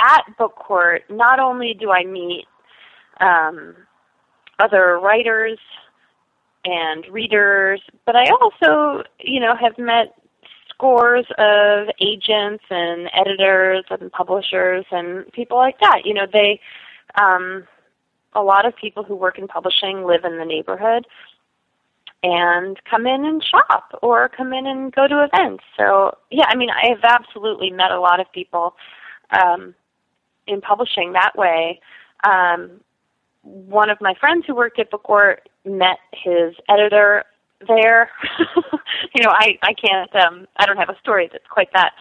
[0.00, 1.02] at book court.
[1.10, 2.46] Not only do I meet
[3.20, 3.76] um,
[4.58, 5.58] other writers
[6.64, 10.14] and readers, but I also, you know, have met
[10.68, 16.02] scores of agents and editors and publishers and people like that.
[16.04, 16.60] You know, they,
[17.20, 17.64] um,
[18.34, 21.06] a lot of people who work in publishing live in the neighborhood
[22.22, 25.64] and come in and shop or come in and go to events.
[25.78, 28.74] So yeah, I mean, I have absolutely met a lot of people
[29.30, 29.74] um,
[30.46, 31.80] in publishing that way.
[32.24, 32.80] Um,
[33.42, 37.24] one of my friends who worked at Bookcourt met his editor
[37.66, 38.10] there.
[39.14, 41.92] you know, I I can't um, I don't have a story that's quite that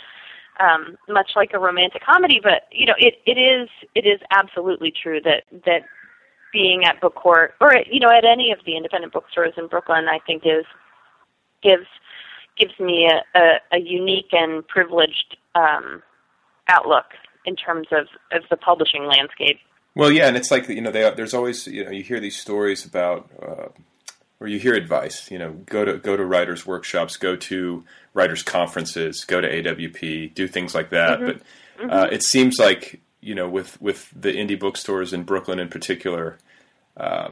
[0.59, 2.39] um, much like a romantic comedy.
[2.41, 5.83] But you know, it it is it is absolutely true that that
[6.51, 10.07] being at Book Court or you know at any of the independent bookstores in Brooklyn,
[10.09, 10.65] I think is
[11.61, 11.87] gives
[12.57, 16.03] gives me a, a, a unique and privileged um,
[16.67, 17.05] outlook
[17.45, 19.59] in terms of, of the publishing landscape.
[19.95, 22.37] Well, yeah, and it's like you know, they, there's always you know you hear these
[22.37, 23.67] stories about, uh,
[24.39, 25.29] or you hear advice.
[25.31, 27.83] You know, go to go to writers' workshops, go to
[28.13, 31.19] writers' conferences, go to AWP, do things like that.
[31.19, 31.25] Mhm.
[31.25, 31.41] But
[31.83, 31.91] Mhm.
[31.91, 36.37] uh, it seems like you know, with with the indie bookstores in Brooklyn in particular,
[36.95, 37.31] um,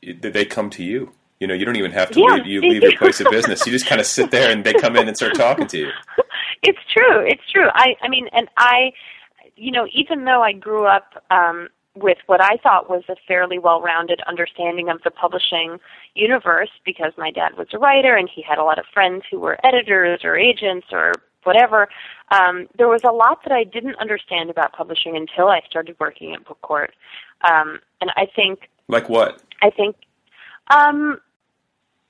[0.00, 1.12] it, they come to you.
[1.40, 3.66] You know, you don't even have to Yeah, leave, you leave your place of business.
[3.66, 5.90] You just kind of sit there, and they come in and start talking to you.
[6.62, 7.20] it's true.
[7.26, 7.68] It's true.
[7.74, 8.92] I I mean, and I,
[9.56, 13.58] you know, even though I grew up um, with what I thought was a fairly
[13.58, 15.80] well-rounded understanding of the publishing
[16.14, 19.40] universe, because my dad was a writer and he had a lot of friends who
[19.40, 21.12] were editors or agents or
[21.44, 21.88] whatever.
[22.30, 26.34] Um, there was a lot that I didn't understand about publishing until I started working
[26.34, 26.92] at Book Court,
[27.48, 29.42] um, and I think Like what?
[29.62, 29.96] I think
[30.70, 31.20] um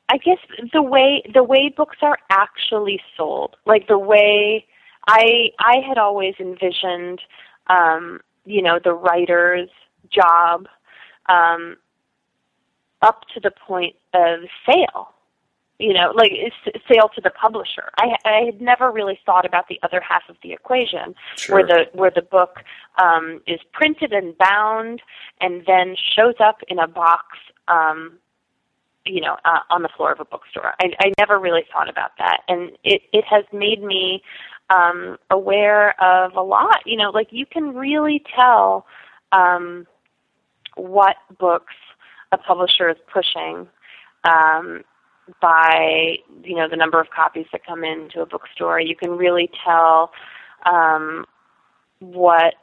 [0.08, 0.38] I guess
[0.72, 4.66] the way the way books are actually sold, like the way
[5.06, 7.20] I I had always envisioned
[7.68, 9.70] um you know the writer's
[10.10, 10.66] job
[11.28, 11.76] um
[13.02, 15.12] up to the point of sale.
[15.78, 16.32] You know, like
[16.90, 17.90] sale to the publisher.
[17.98, 21.56] I I had never really thought about the other half of the equation Sure.
[21.56, 22.62] where the where the book
[23.02, 25.02] um is printed and bound
[25.40, 27.26] and then shows up in a box
[27.68, 28.18] um
[29.08, 30.74] you know, uh, on the floor of a bookstore.
[30.80, 34.22] I, I never really thought about that, and it it has made me
[34.70, 36.80] um, aware of a lot.
[36.86, 38.86] You know, like you can really tell
[39.32, 39.86] um,
[40.76, 41.74] what books
[42.32, 43.68] a publisher is pushing
[44.24, 44.82] um,
[45.40, 48.80] by you know the number of copies that come into a bookstore.
[48.80, 50.12] You can really tell
[50.64, 51.24] um,
[52.00, 52.54] what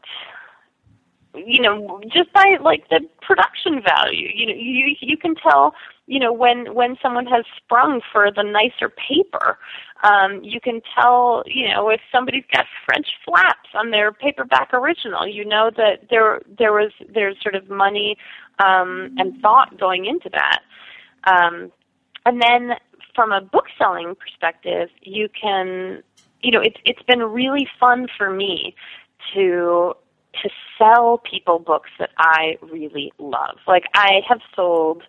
[1.36, 5.74] you know just by like the production value you know you you can tell
[6.08, 9.58] you know when when someone has sprung for the nicer paper
[10.04, 15.28] um you can tell you know if somebody's got french flaps on their paperback original
[15.28, 18.18] you know that there there was there's sort of money
[18.60, 20.60] um and thought going into that
[21.26, 21.72] um
[22.26, 22.72] and then
[23.16, 26.02] from a book selling perspective you can
[26.42, 28.76] you know it's it's been really fun for me
[29.34, 29.94] to
[30.42, 33.58] to sell people books that I really love.
[33.68, 35.04] Like I have sold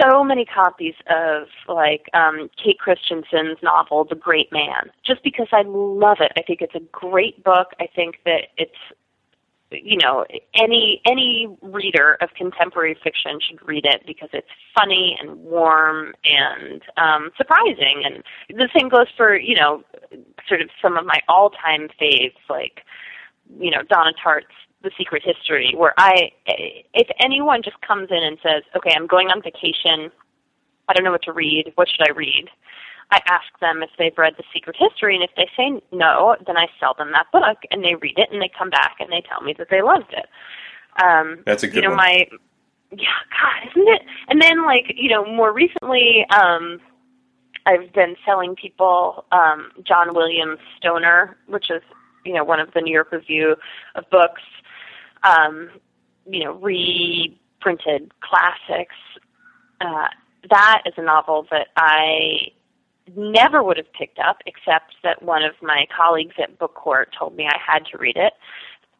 [0.00, 5.62] so many copies of like um Kate Christensen's novel The Great Man just because I
[5.66, 6.32] love it.
[6.36, 7.68] I think it's a great book.
[7.80, 8.76] I think that it's
[9.70, 10.24] you know
[10.54, 16.82] any any reader of contemporary fiction should read it because it's funny and warm and
[16.96, 18.22] um surprising and
[18.58, 19.82] the same goes for you know
[20.48, 22.82] sort of some of my all-time faves like
[23.58, 24.46] you know Donna Tartt's
[24.84, 29.28] The Secret History, where I, if anyone just comes in and says, "Okay, I'm going
[29.28, 30.10] on vacation,
[30.88, 31.72] I don't know what to read.
[31.74, 32.48] What should I read?"
[33.10, 36.56] I ask them if they've read The Secret History, and if they say no, then
[36.56, 39.22] I sell them that book, and they read it, and they come back and they
[39.28, 40.26] tell me that they loved it.
[41.02, 41.96] Um, That's a good you know one.
[41.98, 42.28] my
[42.90, 44.02] yeah, God, isn't it?
[44.28, 46.26] And then like you know more recently.
[46.30, 46.80] um
[47.66, 51.82] I've been selling people um, John Williams Stoner, which is
[52.24, 53.56] you know one of the New York Review
[53.94, 54.42] of Books,
[55.24, 55.70] um,
[56.26, 58.94] you know reprinted classics.
[59.80, 60.08] Uh,
[60.50, 62.52] that is a novel that I
[63.16, 67.36] never would have picked up, except that one of my colleagues at Book Court told
[67.36, 68.32] me I had to read it.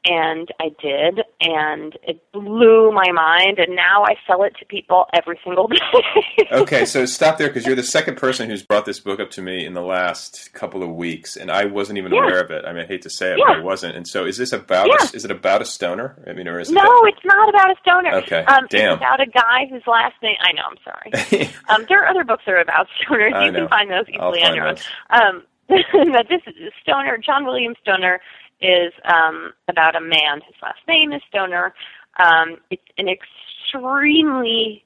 [0.07, 3.59] And I did, and it blew my mind.
[3.59, 6.49] And now I sell it to people every single day.
[6.53, 9.43] okay, so stop there because you're the second person who's brought this book up to
[9.43, 12.23] me in the last couple of weeks, and I wasn't even Yeah.
[12.23, 12.65] aware of it.
[12.67, 13.45] I mean, I hate to say it, Yeah.
[13.49, 13.97] but I wasn't.
[13.97, 14.87] And so, is this about?
[14.89, 14.97] Yeah.
[15.13, 16.17] A, is it about a stoner?
[16.27, 16.75] I mean, or is it?
[16.75, 18.15] No, it's not about a stoner.
[18.17, 18.93] Okay, Um, damn.
[18.95, 20.37] It's about a guy whose last name.
[20.41, 20.63] I know.
[20.71, 21.49] I'm sorry.
[21.69, 23.47] um, there are other books that are about stoners.
[23.47, 24.77] You can find those easily on your own.
[25.11, 27.17] Um, but this is Stoner.
[27.19, 28.21] John William Stoner
[28.61, 31.75] is um, about a man whose last name is Stoner.
[32.23, 34.85] Um, it's an extremely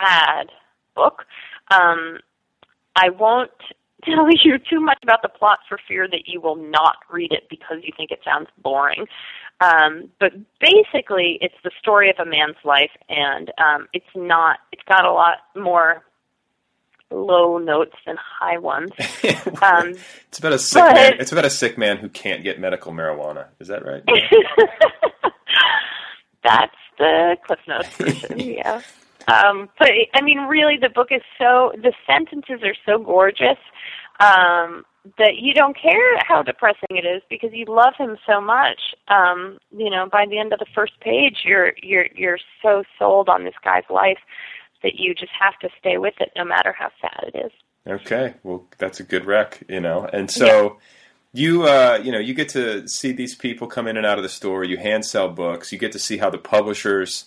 [0.00, 0.48] sad
[0.94, 1.24] book.
[1.70, 2.18] Um,
[2.96, 3.50] I won't
[4.04, 7.48] tell you too much about the plot for fear that you will not read it
[7.50, 9.06] because you think it sounds boring.
[9.60, 14.58] Um, but basically, it's the story of a man's life, and um, it's not.
[14.70, 16.04] It's got a lot more
[17.10, 18.90] low notes than high ones.
[19.62, 19.94] um,
[20.28, 21.12] It's about a sick But- man.
[21.20, 23.46] It's about a sick man who can't get medical marijuana.
[23.60, 24.02] Is that right?
[26.44, 28.80] That's the Cliff Notes version, yeah.
[29.26, 33.58] Um, but I mean, really, the book is so the sentences are so gorgeous
[34.20, 34.84] um,
[35.18, 38.80] that you don't care how depressing it is because you love him so much.
[39.08, 43.28] Um, you know, by the end of the first page, you're you're you're so sold
[43.28, 44.18] on this guy's life
[44.82, 47.52] that you just have to stay with it no matter how sad it is.
[47.86, 50.08] Okay, well, that's a good rec, you know.
[50.12, 50.78] And so
[51.32, 54.22] you, uh, you know, you get to see these people come in and out of
[54.22, 54.64] the store.
[54.64, 55.72] You hand sell books.
[55.72, 57.24] You get to see how the publishers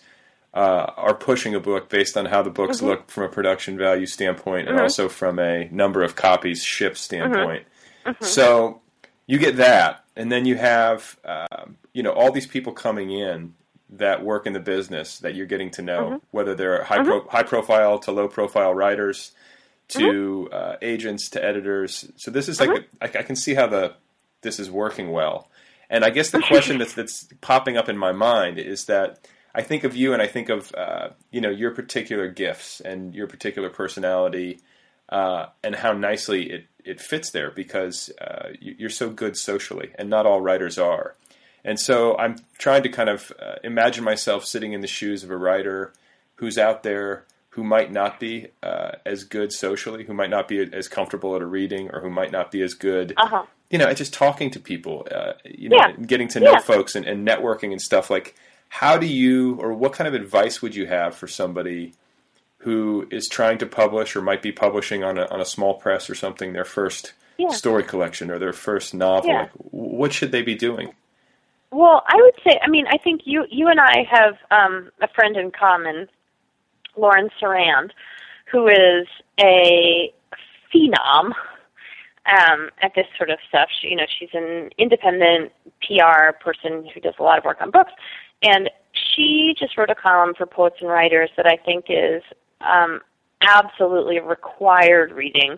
[0.54, 2.88] uh, are pushing a book based on how the books Mhm.
[2.88, 4.82] look from a production value standpoint, and Mhm.
[4.82, 7.66] also from a number of copies shipped standpoint.
[8.06, 8.22] Mhm.
[8.22, 8.82] So
[9.28, 13.54] you get that, and then you have, um, you know, all these people coming in
[13.92, 16.22] that work in the business that you're getting to know, Mhm.
[16.32, 19.32] whether they're high pro- high profile to low profile writers,
[19.90, 22.10] to uh, agents to editors.
[22.16, 23.94] So this is like a, I, I can see how the
[24.42, 25.50] this is working well.
[25.90, 29.62] And I guess the question that's that's popping up in my mind is that I
[29.62, 33.28] think of you and I think of uh, you know your particular gifts and your
[33.28, 34.62] particular personality
[35.10, 40.10] uh, and how nicely it, it fits there because uh, you're so good socially and
[40.10, 41.16] not all writers are.
[41.64, 45.30] And so I'm trying to kind of uh, imagine myself sitting in the shoes of
[45.32, 45.94] a writer
[46.36, 50.60] who's out there who might not be uh, as good socially, who might not be
[50.74, 53.44] as comfortable at a reading, or who might not be as good, Uh-huh.
[53.70, 55.92] you know, at just talking to people, uh, you know, Yeah.
[56.06, 56.60] getting to know Yeah.
[56.60, 58.10] folks and, and networking and stuff.
[58.10, 58.36] Like,
[58.70, 61.94] how do you, or what kind of advice would you have for somebody
[62.60, 66.10] who is trying to publish or might be publishing on a, on a small press
[66.10, 67.50] or something their first Yeah.
[67.50, 69.34] story collection or their first novel?
[69.34, 70.94] Like, what should they be doing?
[71.72, 75.08] Well, I would say, I mean, I think you you and I have um, a
[75.16, 76.08] friend in common,
[76.98, 77.92] Lauren Cerand,
[78.52, 79.08] who is
[79.40, 80.14] a
[80.74, 81.32] phenom
[82.26, 83.70] um, at this sort of stuff.
[83.82, 87.72] She, you know, she's an independent PR person who does a lot of work on
[87.72, 87.94] books,
[88.44, 92.22] and she just wrote a column for Poets and Writers that I think is
[92.60, 93.00] um,
[93.42, 95.58] absolutely required reading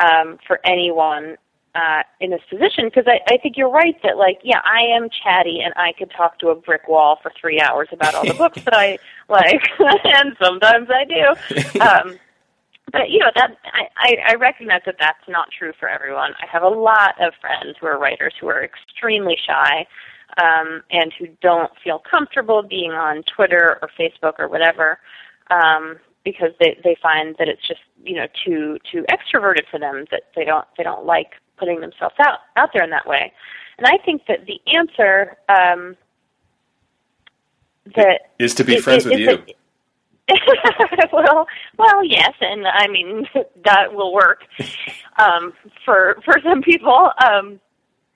[0.00, 1.36] um, for anyone
[1.74, 5.08] uh, in this position because I, I think you're right that like yeah I am
[5.08, 8.34] chatty and I could talk to a brick wall for three hours about all the
[8.34, 8.98] books that I
[9.28, 11.80] like and sometimes I do.
[11.82, 12.18] Um,
[12.92, 13.56] but you know that
[13.96, 16.32] I, I, recognize that that's not true for everyone.
[16.42, 19.86] I have a lot of friends who are writers who are extremely shy
[20.40, 24.98] um, and who don't feel comfortable being on Twitter or Facebook or whatever
[25.50, 30.04] um, because they they find that it's just you know too too extroverted for them
[30.10, 33.32] that they don't they don't like putting themselves out out there in that way.
[33.78, 35.96] And I think that the answer um,
[37.96, 39.44] that Is to be is- friends is with you.
[41.12, 41.46] well,
[41.78, 43.26] well, yes, and I mean
[43.64, 44.42] that will work
[45.18, 45.52] um,
[45.84, 47.10] for for some people.
[47.22, 47.60] Um,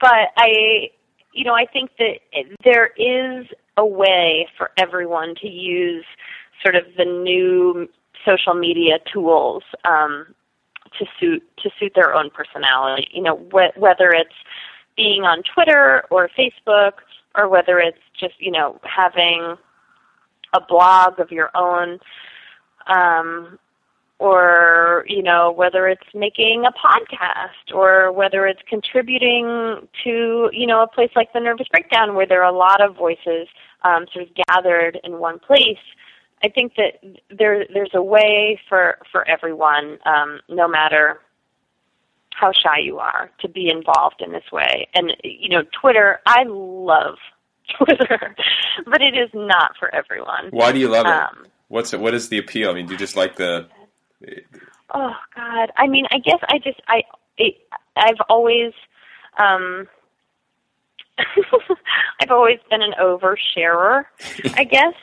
[0.01, 0.91] but I,
[1.33, 2.21] you know, I think that
[2.65, 6.05] there is a way for everyone to use
[6.63, 7.89] sort of the new
[8.25, 10.27] social media tools um,
[10.99, 13.09] to suit to suit their own personality.
[13.13, 14.35] You know, wh- whether it's
[14.97, 16.93] being on Twitter or Facebook,
[17.37, 19.57] or whether it's just you know having
[20.53, 21.99] a blog of your own
[22.87, 23.59] um
[24.19, 30.83] or you know whether it's making a podcast or whether it's contributing to you know
[30.83, 33.47] a place like the nervous breakdown where there are a lot of voices
[33.85, 35.77] um, sort of gathered in one place
[36.43, 41.21] i think that there there's a way for for everyone um, no matter
[42.35, 46.45] how shy you are to be involved in this way and you know twitter i
[46.47, 47.17] love
[47.79, 48.37] twitter
[48.87, 51.13] but it is not for everyone Why do you love it?
[51.13, 51.99] um, What's it?
[51.99, 52.71] What is the appeal?
[52.71, 53.67] I mean, do you just like the?
[54.95, 55.73] Oh God!
[55.77, 57.03] I mean, I guess I just I
[57.39, 57.57] it,
[57.97, 58.73] I've always
[59.37, 59.89] um
[62.21, 64.05] I've always been an oversharer,
[64.55, 64.95] I guess.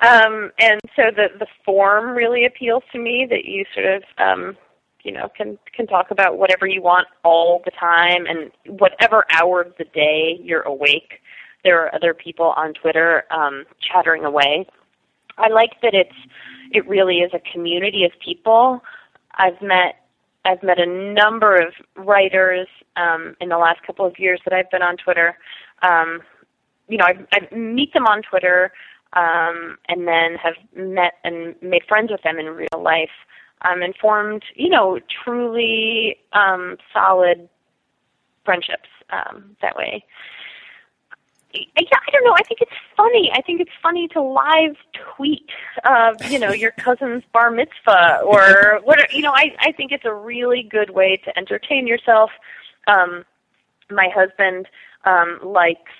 [0.00, 4.56] Um, and so the the form really appeals to me that you sort of um,
[5.02, 9.62] you know can can talk about whatever you want all the time and whatever hour
[9.62, 11.20] of the day you're awake.
[11.62, 14.66] There are other people on Twitter um, chattering away.
[15.38, 16.16] I like that it's
[16.72, 18.82] it really is a community of people.
[19.36, 19.96] I've met
[20.44, 24.70] I've met a number of writers um, in the last couple of years that I've
[24.70, 25.36] been on Twitter.
[25.82, 26.20] Um,
[26.88, 28.72] you know, I, I meet them on Twitter,
[29.14, 33.10] um, and then have met and made friends with them in real life,
[33.62, 37.48] um, and formed you know truly um, solid
[38.44, 40.04] friendships um, that way.
[41.54, 42.34] Yeah, I don't know.
[42.36, 43.30] I think it's funny.
[43.32, 44.76] I think it's funny to live
[45.14, 45.48] tweet,
[45.84, 49.12] uh, you know, your cousin's bar mitzvah or what.
[49.12, 52.30] You know, I I think it's a really good way to entertain yourself.
[52.86, 53.24] Um,
[53.90, 54.66] my husband
[55.04, 55.92] um, likes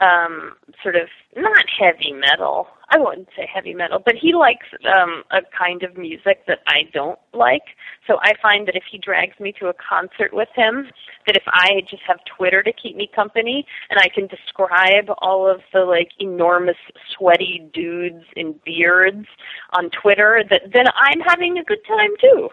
[0.00, 0.52] um,
[0.82, 5.40] sort of not heavy metal, I wouldn't say heavy metal, but he likes um a
[5.56, 7.76] kind of music that I don't like.
[8.06, 10.88] So I find that if he drags me to a concert with him,
[11.26, 15.48] that if I just have Twitter to keep me company and I can describe all
[15.48, 16.76] of the like enormous
[17.16, 19.26] sweaty dudes in beards
[19.74, 22.48] on Twitter, that then I'm having a good time too.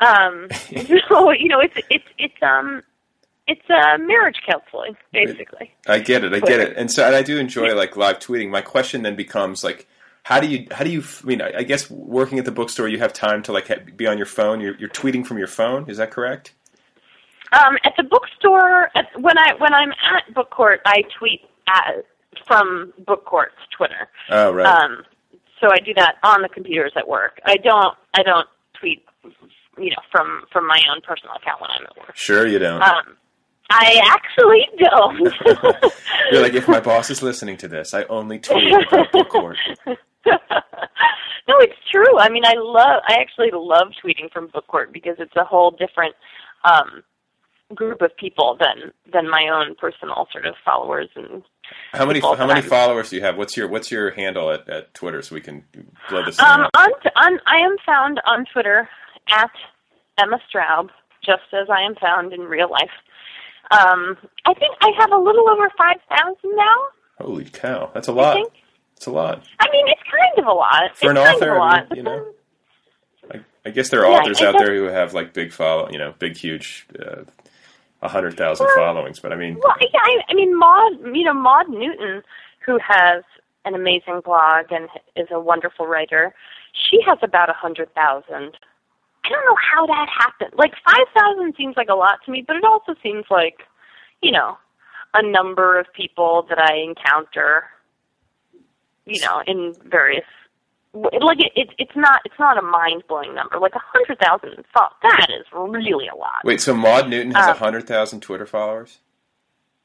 [0.00, 0.48] Um
[1.08, 2.82] so, you know, it's it's it's um
[3.50, 5.72] it's uh, marriage counseling, basically.
[5.86, 6.32] I get it.
[6.32, 6.76] I get it.
[6.76, 8.48] And so, and I do enjoy like live tweeting.
[8.50, 9.88] My question then becomes like,
[10.22, 12.88] how do you, how do you, I mean, I, I guess working at the bookstore,
[12.88, 14.60] you have time to like be on your phone.
[14.60, 15.90] You're, you're tweeting from your phone.
[15.90, 16.54] Is that correct?
[17.52, 22.04] Um, at the bookstore, at, when I when I'm at Book Court, I tweet at,
[22.46, 24.08] from Book Court's Twitter.
[24.30, 24.66] Oh, right.
[24.66, 25.02] Um,
[25.60, 27.40] so I do that on the computers at work.
[27.44, 28.46] I don't I don't
[28.78, 29.04] tweet,
[29.76, 32.16] you know, from from my own personal account when I'm at work.
[32.16, 32.80] Sure, you don't.
[32.80, 33.16] Um,
[33.70, 35.92] I actually don't.
[36.32, 39.56] You're like, if my boss is listening to this, I only tweet about Book Court.
[39.86, 42.18] no, it's true.
[42.18, 43.02] I mean, I love.
[43.08, 46.14] I actually love tweeting from Book Court because it's a whole different
[46.64, 47.02] um,
[47.74, 51.42] group of people than than my own personal sort of followers and.
[51.92, 53.36] How many how many I'm- followers do you have?
[53.36, 55.62] What's your what's your handle at, at Twitter so we can
[56.08, 56.70] blow this Um, up?
[56.76, 58.88] on, on, I am found on Twitter
[59.28, 59.50] at
[60.20, 60.88] Emma Straub,
[61.24, 62.90] just as I am found in real life.
[63.70, 64.16] Um,
[64.46, 66.76] I think I have a little over five thousand now.
[67.20, 68.38] Holy cow, that's a lot.
[68.96, 70.96] It's a lot I mean, it's kind of a lot.
[70.96, 71.50] for an it's kind author.
[71.52, 71.96] of a I lot.
[71.96, 72.32] you know,
[73.32, 75.98] I, I guess there are Yeah, authors out there who have like big follow, you
[75.98, 77.22] know, big huge, uh,
[78.02, 79.20] a hundred thousand Well- followings.
[79.20, 82.22] But I mean, Well, yeah, I, I mean, Maud, you know, Maud Newton,
[82.66, 83.22] who has
[83.64, 86.34] an amazing blog and is a wonderful writer,
[86.72, 88.56] she has about a hundred thousand.
[89.24, 90.52] I don't know how that happened.
[90.56, 93.58] Like five thousand seems like a lot to me, but it also seems like,
[94.22, 94.56] you know,
[95.14, 97.64] a number of people that I encounter,
[99.06, 100.24] you know, in various.
[100.92, 103.60] Like it, it, it's not, it's not a mind blowing number.
[103.60, 106.44] Like a hundred thousand, that is really a lot.
[106.44, 108.98] wait, so Maud Newton has a Um, hundred thousand Twitter followers?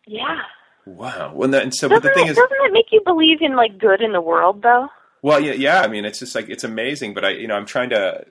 [0.08, 0.42] Yeah.
[0.88, 1.34] Wow.
[1.36, 3.56] Well, that, and so, but the thing it, is, doesn't that make you believe in
[3.56, 4.88] like good in the world though?
[5.22, 5.82] Well, yeah, yeah.
[5.82, 8.26] I mean, it's just like it's amazing, but I, you know, I'm trying to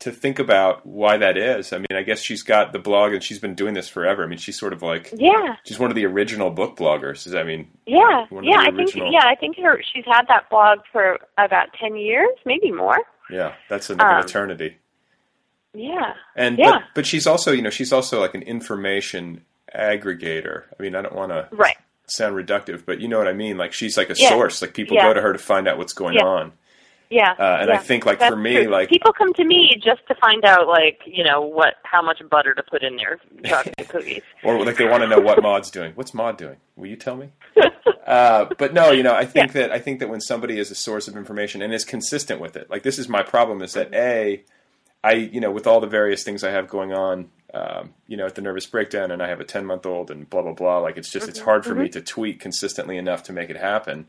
[0.00, 1.72] to think about why that is.
[1.72, 4.22] I mean, I guess she's got the blog and she's been doing this forever.
[4.22, 7.26] I mean, she's sort of like Yeah, she's one of the original book bloggers.
[7.26, 8.58] Is I mean, yeah, yeah.
[8.58, 12.70] I think yeah, I think her she's had that blog for about ten years, maybe
[12.70, 12.98] more.
[13.30, 14.76] yeah, that's an Um, eternity.
[15.72, 20.64] Yeah, And yeah, but, but she's also, you know, she's also like an information aggregator.
[20.78, 21.76] I mean, I don't want to right.
[22.06, 23.56] sound reductive, but you know what I mean.
[23.56, 24.30] Like she's like a Yeah.
[24.30, 24.60] source.
[24.62, 25.04] Like people Yeah.
[25.04, 26.24] go to her to find out what's going Yeah.
[26.24, 26.52] on.
[27.10, 28.70] Yeah, Uh, and I think, like, That's for me, true.
[28.70, 32.22] like- people come to me just to find out, like you know, what how much
[32.30, 34.22] butter to put in their chocolate cookies.
[34.44, 35.92] or like they want to know what Maud's doing.
[35.96, 36.56] What's Maud doing?
[36.76, 37.30] Will you tell me?
[38.06, 40.74] uh, but no, you know, I think that I think that when somebody is a
[40.76, 43.92] source of information and is consistent with it, like this is my problem, is that
[43.92, 44.44] a,
[45.02, 48.26] I you know, with all the various things I have going on, um, you know,
[48.26, 50.78] at the nervous breakdown, and I have a ten month old, and blah blah blah.
[50.78, 54.06] Like it's just it's hard for me to tweet consistently enough to make it happen.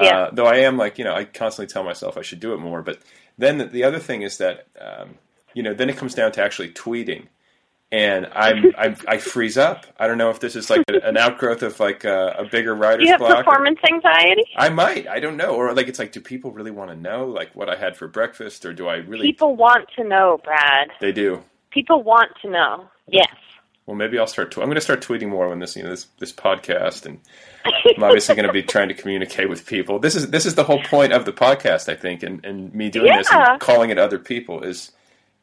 [0.00, 0.18] Yeah.
[0.18, 2.58] Uh, though I am like, you know, I constantly tell myself I should do it
[2.58, 2.82] more.
[2.82, 2.98] But
[3.38, 5.16] then the, the other thing is that, um,
[5.54, 7.26] you know, then it comes down to actually tweeting.
[7.90, 9.84] And I'm, I'm I freeze up.
[9.98, 12.74] I don't know if this is like a, an outgrowth of like a, a bigger
[12.74, 13.40] writer's Do you have block.
[13.40, 14.44] or- performance anxiety?
[14.56, 15.06] I might.
[15.08, 15.54] I don't know.
[15.56, 18.08] Or like it's like, do people really want to know like what I had for
[18.08, 19.26] breakfast, or do I really?
[19.26, 20.88] People want to know, Brad.
[21.00, 21.42] They do.
[21.70, 22.86] People want to know.
[23.08, 23.28] Yes.
[23.84, 24.52] Well, maybe I'll start.
[24.52, 27.18] Tw- I'm going to start tweeting more when this, you know, this this podcast, and
[27.64, 29.98] I'm obviously going to be trying to communicate with people.
[29.98, 32.90] This is this is the whole point of the podcast, I think, and, and me
[32.90, 34.92] doing this and calling it other people is,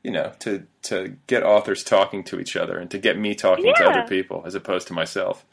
[0.04, 3.66] you know, to to get authors talking to each other and to get me talking
[3.76, 5.46] to other people as opposed to myself.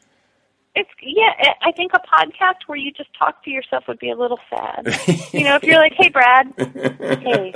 [0.75, 1.31] It's yeah.
[1.39, 4.39] I- I think a podcast where you just talk to yourself would be a little
[4.51, 4.87] sad.
[5.33, 7.53] you know, if you're like, "Hey, Brad, hey,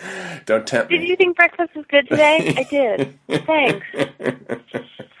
[0.46, 1.08] Don't tempt did me.
[1.08, 2.54] you think breakfast was good today?
[2.56, 3.18] I did.
[3.46, 3.86] Thanks."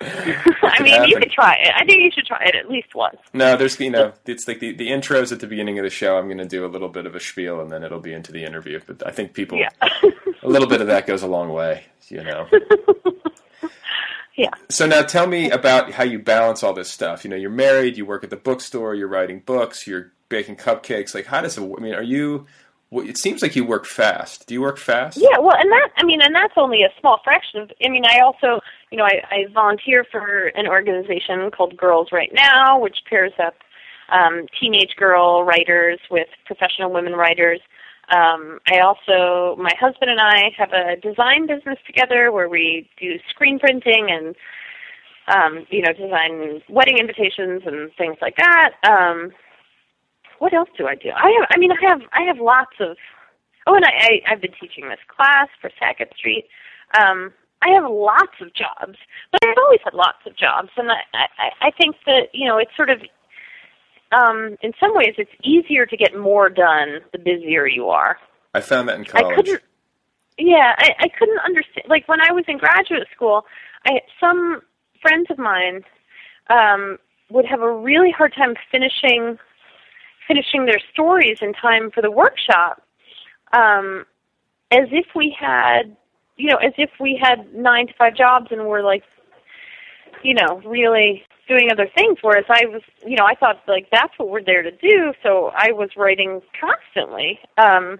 [0.02, 1.72] I mean, you could try it.
[1.76, 3.18] I think you should try it at least once.
[3.34, 6.16] No, there's you know, it's like the, the intros at the beginning of the show.
[6.16, 8.32] I'm going to do a little bit of a spiel, and then it'll be into
[8.32, 8.80] the interview.
[8.86, 9.68] But I think people, Yeah.
[10.42, 12.48] a little bit of that goes a long way, you know.
[14.36, 14.50] Yeah.
[14.70, 17.24] So now tell me about how you balance all this stuff.
[17.24, 21.14] You know, you're married, you work at the bookstore, you're writing books, you're baking cupcakes.
[21.14, 21.62] Like, how does it?
[21.62, 22.46] I mean, are you?
[22.90, 24.48] Well, It seems like you work fast.
[24.48, 25.16] Do you work fast?
[25.16, 27.70] Yeah, well, and that I mean, and that's only a small fraction of.
[27.84, 28.60] I mean, I also,
[28.90, 33.54] you know, I, I volunteer for an organization called Girls Write Now, which pairs up
[34.10, 37.60] um, teenage girl writers with professional women writers.
[38.10, 43.20] Um, I also, my husband and I have a design business together where we do
[43.28, 44.34] screen printing and,
[45.28, 48.70] um, you know, design wedding invitations and things like that.
[48.82, 49.30] Um,
[50.40, 51.10] what else do I do?
[51.10, 52.96] I have, I mean, I have, I have lots of.
[53.66, 56.46] Oh, and I, I I've been teaching this class for Sackett Street.
[56.98, 57.32] Um,
[57.62, 58.96] I have lots of jobs,
[59.30, 62.56] but I've always had lots of jobs, and I, I, I think that you know
[62.56, 63.02] it's sort of,
[64.12, 68.16] um, in some ways, it's easier to get more done the busier you are.
[68.54, 69.36] I found that in I college.
[69.36, 69.62] couldn't.
[70.38, 71.86] Yeah, I, I couldn't understand.
[71.86, 73.44] Like when I was in graduate school,
[73.84, 74.62] I some
[75.02, 75.82] friends of mine
[76.48, 76.96] um,
[77.30, 79.38] would have a really hard time finishing
[80.30, 82.82] finishing their stories in time for the workshop,
[83.52, 84.04] um,
[84.70, 85.96] as if we had,
[86.36, 89.02] you know, as if we had nine to five jobs and were like,
[90.22, 92.18] you know, really doing other things.
[92.22, 95.12] Whereas I was, you know, I thought like that's what we're there to do.
[95.20, 97.40] So I was writing constantly.
[97.58, 97.98] Um,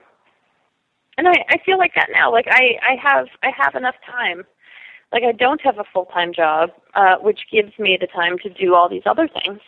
[1.18, 2.30] and I, I feel like that now.
[2.30, 4.44] Like I, I have I have enough time.
[5.12, 8.48] Like I don't have a full time job, uh, which gives me the time to
[8.48, 9.58] do all these other things.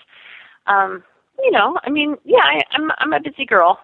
[0.68, 1.02] Um,
[1.42, 3.78] you know, I mean, yeah, I, I'm I'm a busy girl.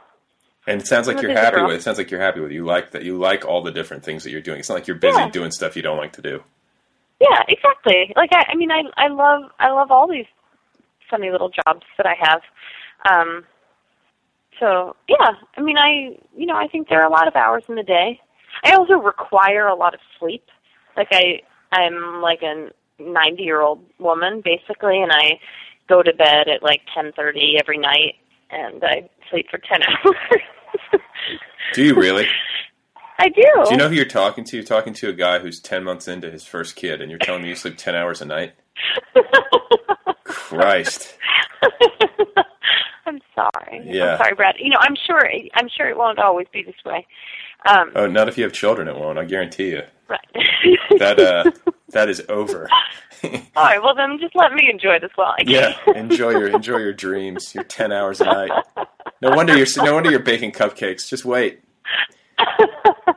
[0.67, 1.67] And it sounds like I'm you're happy girl.
[1.69, 1.83] with it.
[1.83, 2.55] Sounds like you're happy with it.
[2.55, 3.03] You like that.
[3.03, 4.59] You like all the different things that you're doing.
[4.61, 5.31] It's not like you're busy Yeah.
[5.31, 6.43] doing stuff you don't like to do.
[7.21, 8.13] Yeah, exactly.
[8.17, 10.27] Like I, I mean, I I love I love all these
[11.11, 12.41] funny little jobs that I have.
[13.11, 13.45] Um,
[14.61, 17.65] so yeah, I mean, I you know I think there are a lot of hours
[17.69, 18.21] in the day.
[18.65, 20.45] I also require a lot of sleep.
[20.97, 21.41] Like I
[21.73, 25.39] I'm like a 90 year old woman basically, and I
[25.89, 28.15] go to bed at like 10:30 every night,
[28.51, 31.01] and I sleep for 10 hours.
[31.75, 32.27] Do you really?
[33.19, 33.43] I do.
[33.65, 34.57] Do you know who you're talking to?
[34.57, 37.43] You're talking to a guy who's 10 months into his first kid, and you're telling
[37.43, 38.55] me you sleep 10 hours a night?
[40.25, 41.15] Christ.
[43.07, 43.83] I'm sorry.
[43.85, 44.13] Yeah.
[44.13, 44.55] I'm sorry, Brad.
[44.59, 45.21] You know, I'm sure.
[45.55, 47.07] I'm sure it won't always be this way.
[47.67, 49.19] Um, Oh, not if you have children, it won't.
[49.19, 49.83] I guarantee you.
[50.09, 50.21] right.
[50.99, 51.51] That uh,
[51.89, 52.69] that is over.
[53.25, 53.83] All right.
[53.83, 55.53] Well, then just let me enjoy this while I can.
[55.53, 57.55] Yeah, enjoy your enjoy your dreams.
[57.55, 58.51] Your 10 hours a night.
[59.21, 61.09] No wonder you're no wonder you're baking cupcakes.
[61.09, 61.61] Just wait.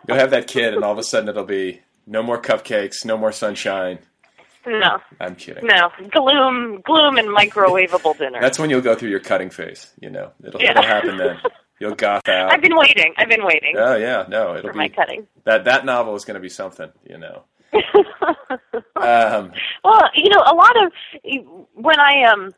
[0.08, 3.18] You'll have that kid, and all of a sudden it'll be no more cupcakes, no
[3.18, 3.99] more sunshine.
[4.66, 4.99] No.
[5.20, 5.66] I'm kidding.
[5.66, 5.91] No.
[6.12, 8.39] Gloom, gloom, and microwavable dinner.
[8.41, 9.91] That's when you'll go through your cutting phase.
[9.99, 10.72] You know, it'll, Yeah.
[10.72, 11.39] it'll happen then.
[11.80, 12.52] You'll goth out.
[12.52, 13.14] I've been waiting.
[13.18, 15.26] I've been waiting Oh yeah, no, it'll for be my cutting.
[15.45, 16.91] that that novel is going to be something.
[17.10, 17.43] You know.
[17.74, 19.52] Um,
[19.84, 20.92] Well, you know, a lot of
[21.74, 22.52] when I um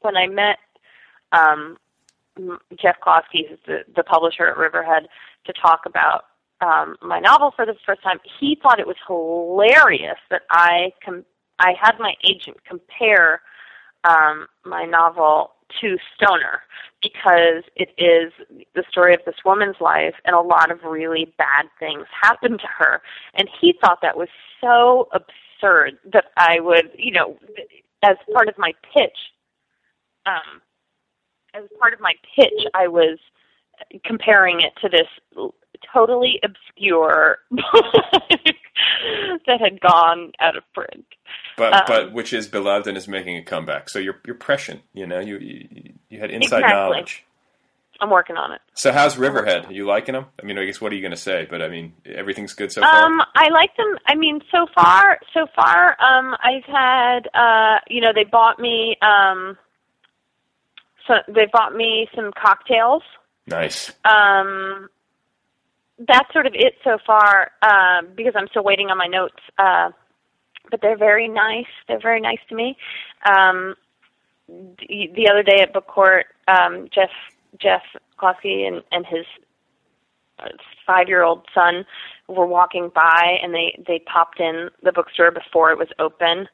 [0.00, 0.58] when I met
[1.32, 1.76] um
[2.80, 5.08] Geoff Kloske, the, the publisher at Riverhead,
[5.46, 6.24] to talk about
[6.60, 11.24] um my novel for the first time, he thought it was hilarious that I com-
[11.58, 13.42] I had my agent compare
[14.08, 16.62] um my novel to Stoner
[17.02, 18.32] because it is
[18.74, 22.66] the story of this woman's life and a lot of really bad things happened to
[22.66, 23.02] her.
[23.34, 24.28] And he thought that was
[24.60, 27.38] so absurd that I would, you know,
[28.02, 29.18] as part of my pitch
[30.26, 30.60] um
[31.54, 33.18] as part of my pitch I was
[34.04, 35.52] comparing it to this
[35.92, 37.62] totally obscure book
[39.46, 41.06] that had gone out of print.
[41.56, 43.88] but Um, but which is beloved and is making a comeback.
[43.88, 44.82] So you're you're prescient.
[44.92, 46.72] You know, you you, you had inside Exactly.
[46.74, 47.24] knowledge.
[48.00, 48.60] I'm working on it.
[48.74, 49.66] So how's Riverhead?
[49.66, 50.26] Are you liking them?
[50.40, 51.46] I mean, I guess what are you going to say?
[51.48, 53.06] But I mean, everything's good so far.
[53.06, 53.96] Um, I like them.
[54.06, 58.98] I mean, so far, so far, um, I've had, uh, you know, they bought me,
[59.00, 59.56] um,
[61.06, 63.02] so they bought me some cocktails.
[63.46, 63.92] Nice.
[64.04, 64.88] Um,
[65.98, 69.40] that's sort of it so far, um, because I'm still waiting on my notes.
[69.58, 69.90] Uh,
[70.70, 71.66] but they're very nice.
[71.88, 72.76] They're very nice to me.
[73.28, 73.76] Um,
[74.48, 77.10] the, the other day at book court, um, Geoff
[77.60, 77.82] Geoff
[78.18, 79.24] Kloske and, and his
[80.86, 81.84] five year old son
[82.28, 86.46] were walking by and they they popped in the bookstore before it was open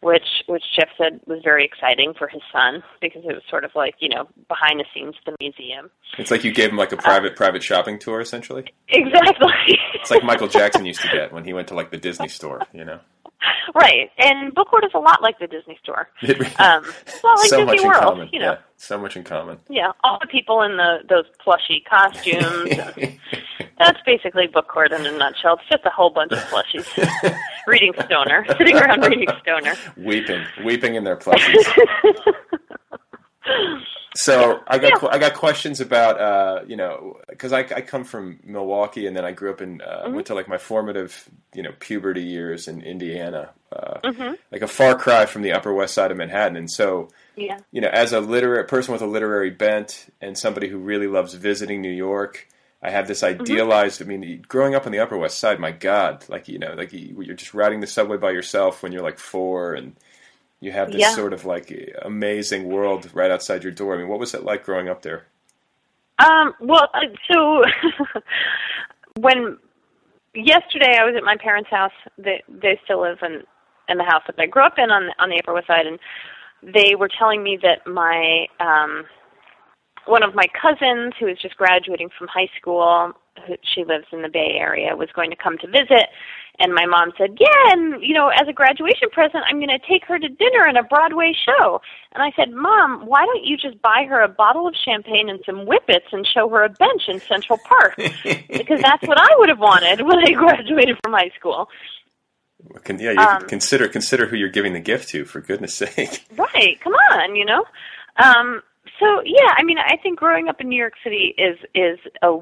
[0.00, 3.70] which which Geoff said was very exciting for his son because it was sort of
[3.74, 5.90] like you know behind the scenes of the museum.
[6.18, 8.64] It's like you gave him like a private private shopping tour, essentially.
[8.88, 9.78] exactly.
[9.94, 12.62] It's like Michael Jackson used to get when he went to like the Disney store.
[12.72, 13.00] You know,
[13.74, 14.10] right.
[14.18, 16.08] And book court is a lot like the Disney store.
[16.22, 16.84] It um
[17.22, 18.52] well like so Disney World you know.
[18.52, 19.58] Yeah, so much in common.
[19.68, 22.70] yeah all the people in the those plushy costumes.
[23.78, 25.54] That's basically book court in a nutshell.
[25.54, 26.86] It's just a whole bunch of plushies.
[27.66, 28.44] Reading stoner.
[28.58, 29.74] Sitting around reading stoner.
[29.96, 31.66] Weeping, weeping in their plushies.
[34.14, 38.40] So I got I got questions about uh, you know because I, I come from
[38.44, 40.14] Milwaukee and then I grew up in uh, Mm-hmm.
[40.14, 44.36] went to like my formative you know puberty years in Indiana, uh, Mhm.
[44.50, 47.80] like a far cry from the Upper West Side of Manhattan, and so yeah you
[47.80, 51.80] know as a literate person with a literary bent and somebody who really loves visiting
[51.80, 52.48] New York.
[52.82, 53.42] I have this Mm-hmm.
[53.42, 54.00] idealized.
[54.00, 56.92] I mean, growing up on the Upper West Side, my God, like you know, like
[56.92, 59.94] you're just riding the subway by yourself when you're like four, and
[60.60, 61.10] you have this Yeah.
[61.10, 63.94] sort of like amazing world right outside your door.
[63.94, 65.26] I mean, what was it like growing up there?
[66.18, 67.00] Um, well, uh,
[67.30, 67.62] so
[69.20, 69.58] when
[70.34, 73.42] yesterday I was at my parents' house, they they still live in
[73.88, 75.98] in the house that I grew up in on on the Upper West Side, and
[76.62, 79.04] they were telling me that my um
[80.06, 83.12] one of my cousins who is just graduating from high school,
[83.46, 86.08] who, she lives in the Bay Area, was going to come to visit.
[86.58, 89.78] And my mom said, "Yeah, and you know, as a graduation present, I'm going to
[89.88, 91.80] take her to dinner and a Broadway show."
[92.12, 95.40] And I said, "Mom, why don't you just buy her a bottle of champagne and
[95.46, 97.96] some whippets and show her a bench in Central Park?
[97.96, 101.68] because that's what I would have wanted when I graduated from high school."
[102.84, 106.26] Con- yeah, Um, consider consider who you're giving the gift to, for goodness sake.
[106.36, 106.78] Right.
[106.82, 107.64] Come on, you know.
[108.22, 108.62] Um
[109.00, 112.38] so yeah, I mean I think growing up in New York City is is a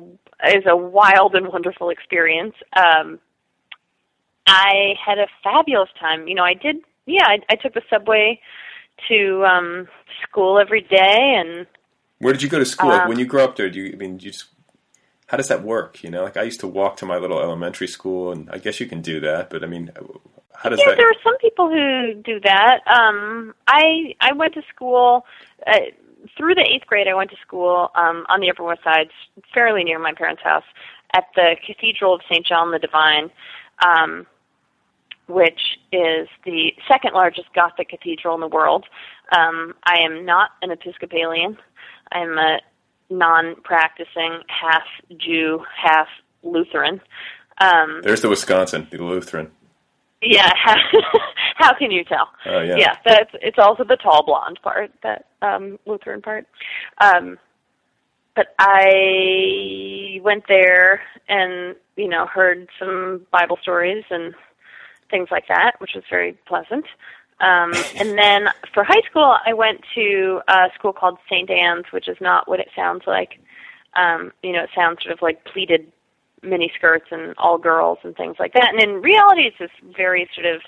[0.49, 2.55] is a wild and wonderful experience.
[2.77, 3.19] Um
[4.47, 6.29] I had a fabulous time.
[6.29, 8.41] You know, I did yeah, I, I took the subway
[9.09, 9.89] to um
[10.23, 11.67] school every day and
[12.19, 12.91] Where did you go to school?
[12.91, 13.93] Like, Um, when you grew up there, do you?
[13.93, 14.47] I mean, you just
[15.29, 16.03] how does that work?
[16.03, 18.81] You know, like I used to walk to my little elementary school, and I guess
[18.81, 19.51] you can do that.
[19.51, 19.93] But I mean,
[20.55, 20.97] how does yeah, that?
[20.97, 22.81] there are some people who do that.
[22.87, 25.25] Um, I I went to school
[25.67, 25.75] uh,
[26.37, 27.09] through the eighth grade.
[27.09, 29.11] I went to school um, on the Upper West Side,
[29.55, 30.65] fairly near my parents' house,
[31.15, 33.31] at the Cathedral of Saint John the Divine,
[33.85, 34.27] um,
[35.27, 38.87] which is the second largest Gothic cathedral in the world.
[39.37, 41.59] Um, I am not an Episcopalian.
[42.13, 42.61] I'm a
[43.11, 44.85] non-practicing half
[45.17, 46.09] Jew, half
[46.43, 47.01] Lutheran.
[47.61, 49.51] Um, There's the Wisconsin, the Lutheran.
[50.23, 50.51] Yeah.
[51.57, 52.29] How can you tell?
[52.47, 52.77] Oh yeah.
[52.77, 56.47] Yeah, that's it's also the tall blonde part, that um Lutheran part.
[57.01, 57.39] Um
[58.35, 64.33] but I went there and, you know, heard some Bible stories and
[65.11, 66.85] things like that, which was very pleasant.
[67.41, 71.51] Um and then for high school I went to a school called St.
[71.51, 73.39] Ann's, which is not what it sounds like.
[73.95, 75.91] Um, you know, it sounds sort of like pleated
[76.43, 78.71] mini skirts and all girls and things like that.
[78.73, 80.61] And in reality, it's this very sort of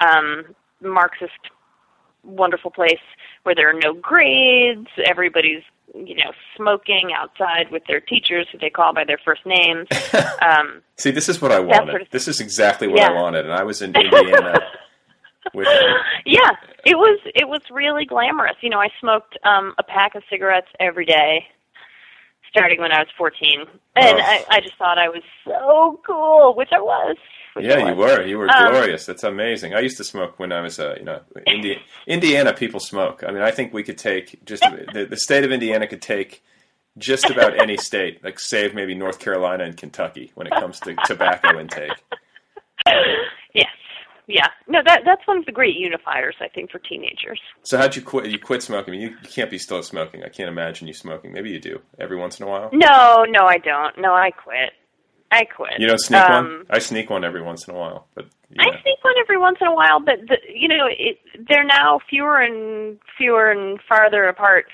[0.00, 1.32] um, Marxist,
[2.24, 3.00] wonderful place
[3.42, 4.88] where there are no grades.
[5.04, 5.62] Everybody's
[5.94, 9.88] you know smoking outside with their teachers, who they call by their first names.
[10.40, 11.90] Um, See, this is what I wanted.
[11.90, 14.58] sort of- this is exactly what I wanted, and I was in Indiana
[15.52, 15.66] with.
[16.24, 16.50] yeah,
[16.84, 18.54] it was it was really glamorous.
[18.60, 21.44] You know, I smoked um, a pack of cigarettes every day,
[22.50, 23.60] starting when I was fourteen,
[23.96, 24.22] and Oh.
[24.22, 27.16] I, I just thought I was so cool, which I was.
[27.54, 28.24] which I Yeah, you were.
[28.26, 29.06] You were Um, glorious.
[29.06, 29.74] That's amazing.
[29.74, 32.52] I used to smoke when I was, uh, you know, Indi- Indiana.
[32.52, 33.24] People smoke.
[33.26, 36.42] I mean, I think we could take just the, the state of Indiana could take
[36.96, 40.94] just about any state, like save maybe North Carolina and Kentucky when it comes to
[41.06, 41.92] tobacco intake.
[44.28, 44.46] Yeah.
[44.68, 47.40] No, that that's one of the great unifiers I think for teenagers.
[47.62, 48.26] So how'd you quit?
[48.26, 48.94] You quit smoking.
[48.94, 50.22] You, you can't be still smoking.
[50.22, 51.32] I can't imagine you smoking.
[51.32, 52.68] Maybe you do every once in a while.
[52.72, 53.98] No, no, I don't.
[53.98, 54.72] No, I quit.
[55.32, 55.74] I quit.
[55.78, 56.66] You don't sneak um, one.
[56.70, 58.26] I sneak one every once in a while, but
[58.58, 61.18] I sneak one every once in a while, but the, you know, it,
[61.48, 64.66] they're now fewer and fewer and farther apart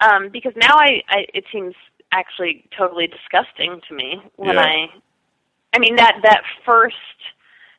[0.00, 1.74] um, because now I, I it seems
[2.12, 4.62] actually totally disgusting to me when Yeah.
[4.62, 4.86] I,
[5.74, 6.96] I mean that that first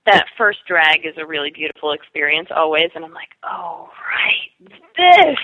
[0.05, 5.37] that first drag is a really beautiful experience always, and I'm like, oh right, this.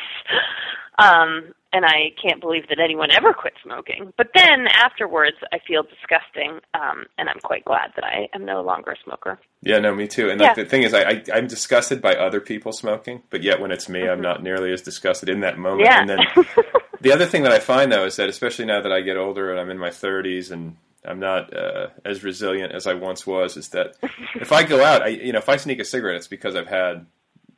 [0.98, 4.14] Um, and I can't believe that anyone ever quit smoking.
[4.18, 8.62] But then afterwards, I feel disgusting, um, and I'm quite glad that I am no
[8.62, 9.38] longer a smoker.
[9.62, 10.30] Yeah, no, me too.
[10.30, 10.64] And like Yeah.
[10.64, 13.90] the thing is, I, I I'm disgusted by other people smoking, but yet when it's
[13.90, 15.90] me, I'm not nearly as disgusted in that moment.
[15.90, 16.00] Yeah.
[16.00, 16.20] And then
[17.02, 19.52] the other thing that I find though is that especially now that I get older
[19.52, 20.78] and I'm in my 30s and
[21.08, 23.96] I'm not uh, as resilient as I once was, is that
[24.36, 26.68] if I go out, I you know if I sneak a cigarette, it's because I've
[26.68, 27.06] had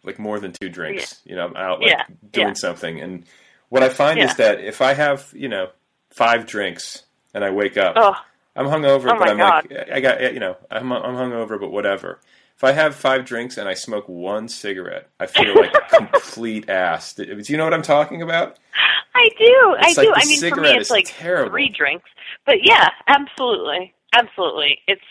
[0.03, 1.21] like more than two drinks.
[1.25, 2.03] You know, I'm out like Yeah.
[2.31, 2.53] doing Yeah.
[2.53, 3.25] something, and
[3.69, 4.25] what I find Yeah.
[4.29, 5.69] is that if I have you know
[6.11, 7.93] five drinks and I wake up.
[7.97, 8.15] Oh.
[8.55, 12.19] I'm hungover, Oh but I'm like, I got, you know, I'm, I'm hungover, but whatever.
[12.55, 16.67] If I have five drinks and I smoke one cigarette, I feel like a complete
[16.67, 17.13] ass.
[17.13, 18.57] Do you know what I'm talking about?
[19.13, 19.75] I do.
[19.79, 20.13] It's I like do.
[20.15, 21.51] I mean, for me, cigarette it's like terrible.
[21.51, 22.09] three drinks.
[22.45, 24.79] But yeah, absolutely, absolutely.
[24.87, 25.01] It's.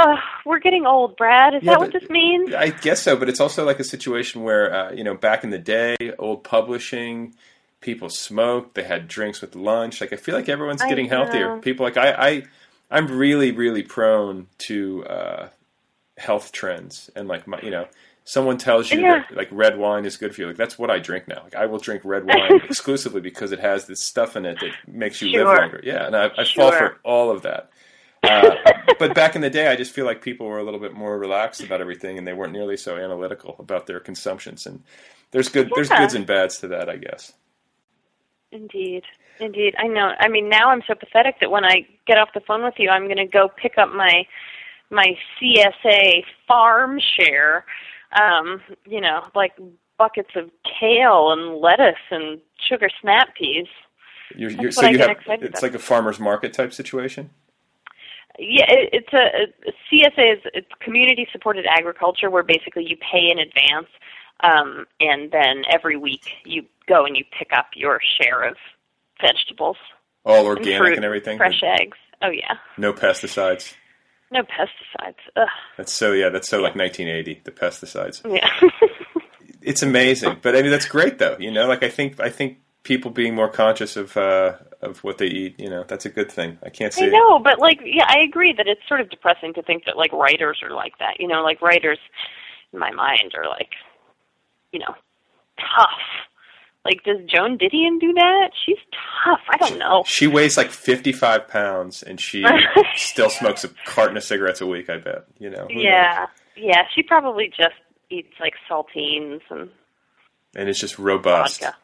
[0.00, 0.14] Oh,
[0.46, 1.54] we're getting old, Brad.
[1.54, 2.54] Is Yeah, that what this means?
[2.54, 5.50] I guess so, but it's also like a situation where, uh, you know, back in
[5.50, 7.34] the day, old publishing,
[7.80, 10.00] people smoked, they had drinks with lunch.
[10.00, 11.58] Like, I feel like everyone's getting healthier.
[11.62, 12.42] People, like, I, I,
[12.92, 15.48] I'm really, really prone to uh,
[16.16, 17.10] health trends.
[17.16, 17.88] And, like, my, you know,
[18.28, 19.24] someone tells you Yeah.
[19.28, 20.48] that, like, red wine is good for you.
[20.48, 21.42] Like, that's what I drink now.
[21.44, 24.72] Like, I will drink red wine exclusively because it has this stuff in it that
[24.86, 25.46] makes you Sure.
[25.46, 25.80] live longer.
[25.82, 27.70] Yeah, and I, I fall for all of that.
[28.22, 28.50] Uh,
[28.98, 31.18] but back in the day, I just feel like people were a little bit more
[31.18, 34.66] relaxed about everything, and they weren't nearly so analytical about their consumptions.
[34.66, 34.82] And
[35.30, 37.32] there's good, there's goods and bads to that, I guess.
[38.52, 39.04] Indeed.
[39.40, 39.74] Indeed.
[39.78, 40.12] I know.
[40.20, 42.90] I mean, now I'm so pathetic that when I get off the phone with you,
[42.90, 44.26] I'm going to go pick up my
[44.90, 47.64] my CSA farm share.
[48.12, 49.52] Um, you know, like
[49.98, 53.66] buckets of kale and lettuce and sugar snap peas.
[54.34, 55.62] You're, you're, so you have it's about.
[55.62, 57.30] like a farmer's market type situation.
[58.38, 63.30] Yeah, it, it's a, a CSA is it's community supported agriculture where basically you pay
[63.30, 63.88] in advance,
[64.40, 68.56] um, and then every week you go and you pick up your share of
[69.20, 69.76] vegetables.
[70.24, 71.36] All and organic fruit, and everything.
[71.36, 71.96] Fresh eggs.
[72.22, 73.74] Oh yeah, No pesticides.
[74.30, 75.16] No pesticides.
[75.36, 75.48] Ugh.
[75.76, 76.28] That's so yeah.
[76.28, 77.42] That's so like 1980.
[77.44, 78.22] The pesticides.
[78.24, 78.48] Yeah.
[79.60, 81.36] It's amazing, but I mean that's great though.
[81.38, 85.18] You know, like I think I think people being more conscious of uh, of what
[85.18, 85.58] they eat.
[85.58, 86.58] You know, that's a good thing.
[86.62, 87.06] I can't say.
[87.06, 89.96] I know, but like, yeah, I agree that it's sort of depressing to think that
[89.96, 91.20] like writers are like that.
[91.20, 91.98] You know, like writers,
[92.72, 93.72] in my mind, are like,
[94.72, 94.94] you know,
[95.58, 95.98] tough.
[96.88, 98.50] Like, does Joan Didion do that?
[98.64, 98.78] She's
[99.24, 99.40] tough.
[99.50, 100.02] I don't know.
[100.06, 102.44] She weighs like 55 pounds, and she
[102.96, 104.88] still smokes a carton of cigarettes a week.
[104.88, 105.24] I bet.
[105.38, 105.66] You know.
[105.68, 105.84] Who knows?
[105.84, 106.26] Yeah,
[106.56, 106.82] yeah.
[106.94, 107.74] She probably just
[108.10, 109.68] eats like saltines and
[110.56, 111.60] And it's just robust.
[111.60, 111.76] vodka.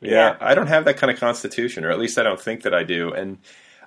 [0.00, 2.74] Yeah, I don't have that kind of constitution, or at least I don't think that
[2.74, 3.12] I do.
[3.12, 3.38] And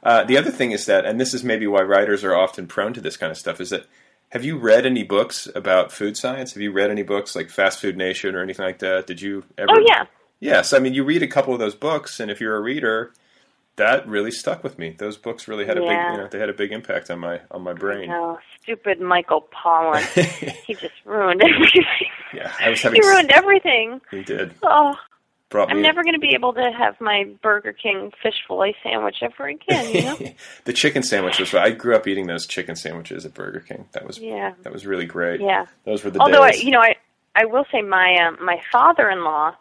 [0.02, 2.94] uh, the other thing is that, and this is maybe why writers are often prone
[2.94, 3.86] to this kind of stuff, is that
[4.30, 6.54] have you read any books about food science?
[6.54, 9.08] Have you read any books like Fast Food Nation or anything like that?
[9.08, 9.70] Did you ever?
[9.76, 10.06] Oh yeah.
[10.40, 13.14] Yes, I mean you read a couple of those books, and if you're a reader,
[13.78, 14.96] that really stuck with me.
[14.98, 17.42] Those books really had a big, you know, they had a big impact on my
[17.52, 18.10] on my brain.
[18.12, 20.02] Oh, stupid Michael Pollan.
[20.66, 21.84] he just ruined everything.
[22.34, 23.02] Yeah, I was having.
[23.02, 24.02] he ruined everything.
[24.12, 24.54] He did.
[24.64, 24.96] Oh,
[25.54, 29.48] I'm never going to be able to have my Burger King fish fillet sandwich ever
[29.48, 29.94] again.
[29.94, 30.18] You know?
[30.66, 31.54] the chicken sandwich was.
[31.54, 33.88] I grew up eating those chicken sandwiches at Burger King.
[33.94, 34.54] That was Yeah.
[34.64, 35.42] that was really great.
[35.42, 35.66] Yeah.
[35.86, 36.96] those were the Although I, you know, I
[37.36, 39.56] I will say my um, my father-in-law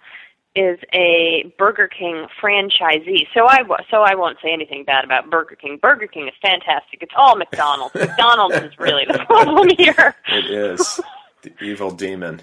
[0.57, 3.27] is a Burger King franchisee.
[3.35, 5.79] So I so I won't say anything bad about Burger King.
[5.81, 7.03] Burger King is fantastic.
[7.03, 7.95] It's all McDonald's.
[7.95, 10.15] McDonald's is really the problem here.
[10.29, 11.01] It is
[11.43, 12.43] the evil demon.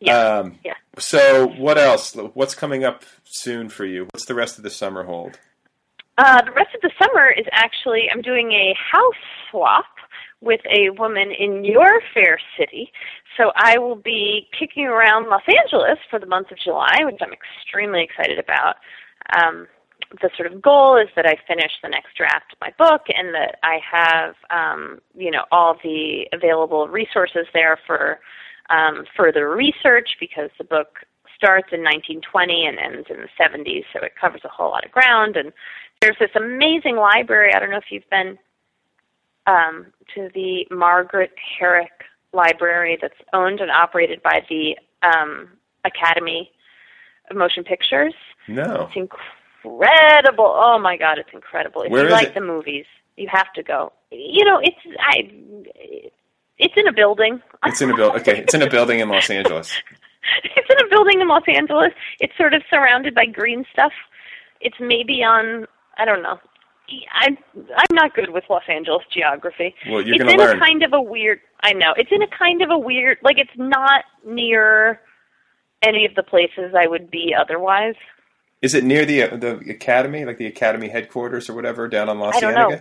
[0.00, 0.38] Yeah.
[0.38, 0.74] Um, Yeah.
[0.98, 2.14] So what else?
[2.34, 4.04] What's coming up soon for you?
[4.12, 5.38] What's the rest of the summer hold?
[6.18, 9.14] Uh, the rest of the summer is actually I'm doing a house
[9.50, 9.86] swap
[10.40, 12.90] with a woman in your fair city.
[13.36, 17.32] So I will be kicking around Los Angeles for the month of July, which I'm
[17.32, 18.76] extremely excited about.
[19.36, 19.68] Um,
[20.20, 23.32] the sort of goal is that I finish the next draft of my book and
[23.34, 28.18] that I have, um, you know, all the available resources there for
[28.70, 30.98] um, further research because the book
[31.36, 34.90] starts in 1920 and ends in the 70s, so it covers a whole lot of
[34.90, 35.36] ground.
[35.36, 35.52] And
[36.00, 37.52] there's this amazing library.
[37.54, 38.38] I don't know if you've been
[39.46, 45.48] um, to the Margaret Herrick Library that's owned and operated by the um,
[45.84, 46.50] Academy
[47.30, 48.14] of Motion Pictures.
[48.48, 48.88] No.
[48.88, 50.52] It's incredible.
[50.56, 51.82] Oh my God, it's incredible.
[51.82, 52.34] If Where you like it?
[52.34, 53.92] the movies, you have to go.
[54.10, 55.30] You know, it's I.
[56.58, 57.40] It's in a building.
[57.64, 58.20] It's in a building.
[58.20, 59.72] Okay, it's in a building in Los Angeles.
[60.44, 61.92] it's in a building in Los Angeles.
[62.18, 63.92] It's sort of surrounded by green stuff.
[64.60, 65.66] It's maybe on
[65.96, 66.38] I don't know.
[67.12, 67.36] I'm
[67.76, 69.74] I'm not good with Los Angeles geography.
[69.88, 70.56] Well, you're it's in learn.
[70.56, 71.40] a kind of a weird.
[71.62, 73.18] I know it's in a kind of a weird.
[73.22, 75.00] Like it's not near
[75.82, 77.94] any of the places I would be otherwise.
[78.62, 82.54] Is it near the the academy, like the academy headquarters or whatever, down on don't
[82.54, 82.80] know.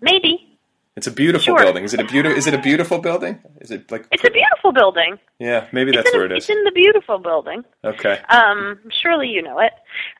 [0.00, 0.58] Maybe
[0.96, 1.58] It's a beautiful Sure.
[1.58, 1.84] building.
[1.84, 2.38] Is it a beautiful?
[2.38, 3.38] Is it a beautiful building?
[3.60, 4.06] Is it like?
[4.12, 5.18] it's a beautiful building.
[5.38, 7.64] Yeah, maybe that's in a- where it It's in the beautiful building.
[7.84, 8.18] Okay.
[8.28, 9.72] Um, surely you know it.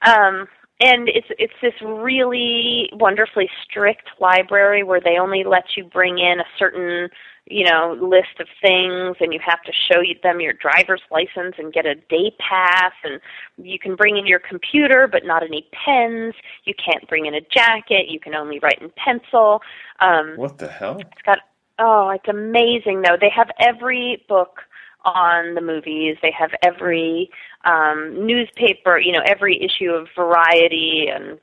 [0.03, 0.49] Um,
[0.81, 6.41] and it's it's this really wonderfully strict library where they only let you bring in
[6.41, 7.09] a certain
[7.47, 11.73] you know list of things, and you have to show them your driver's license and
[11.73, 13.21] get a day pass, and
[13.57, 16.35] you can bring in your computer but not any pens.
[16.65, 18.09] You can't bring in a jacket.
[18.09, 19.63] You can only write in pencil.
[20.01, 20.99] Um, What the hell?
[21.01, 21.39] it's got
[21.79, 23.17] oh, it's amazing though.
[23.19, 24.61] They have every book
[25.07, 26.17] on the movies.
[26.21, 27.31] They have every
[27.65, 31.39] um newspaper, you know, every issue of Variety and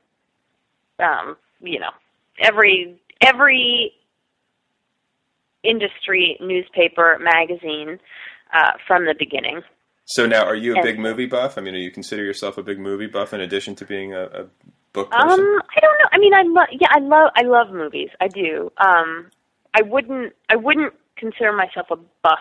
[1.00, 1.90] um, you know,
[2.38, 3.92] every every
[5.62, 7.98] industry newspaper magazine
[8.52, 9.62] uh from the beginning.
[10.06, 11.56] So now, are you a And- big movie buff?
[11.56, 14.24] I mean, do you consider yourself a big movie buff in addition to being a,
[14.24, 14.44] a
[14.92, 15.30] book person?
[15.40, 16.08] Um, I don't know.
[16.12, 16.66] I mean, I love.
[16.72, 17.30] Yeah, I love.
[17.36, 18.10] I love movies.
[18.20, 18.70] I do.
[18.76, 19.30] Um,
[19.74, 20.34] I wouldn't.
[20.50, 22.38] I wouldn't consider myself a buff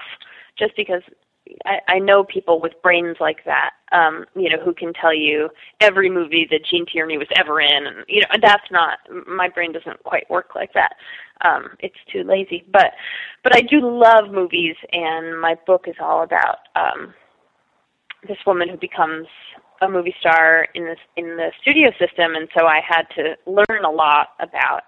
[0.58, 1.02] just because
[1.66, 5.50] I, I know people with brains like that, um, you know, who can tell you
[5.82, 9.72] every movie that Gene Tierney was ever in, and you know, that's not my brain
[9.72, 10.96] doesn't quite work like that.
[11.42, 12.92] Um, it's too lazy, but
[13.44, 17.14] but I do love movies, and my book is all about um,
[18.28, 19.28] this woman who becomes
[19.82, 23.86] a movie star in this in the studio system, and so I had to learn
[23.86, 24.84] a lot about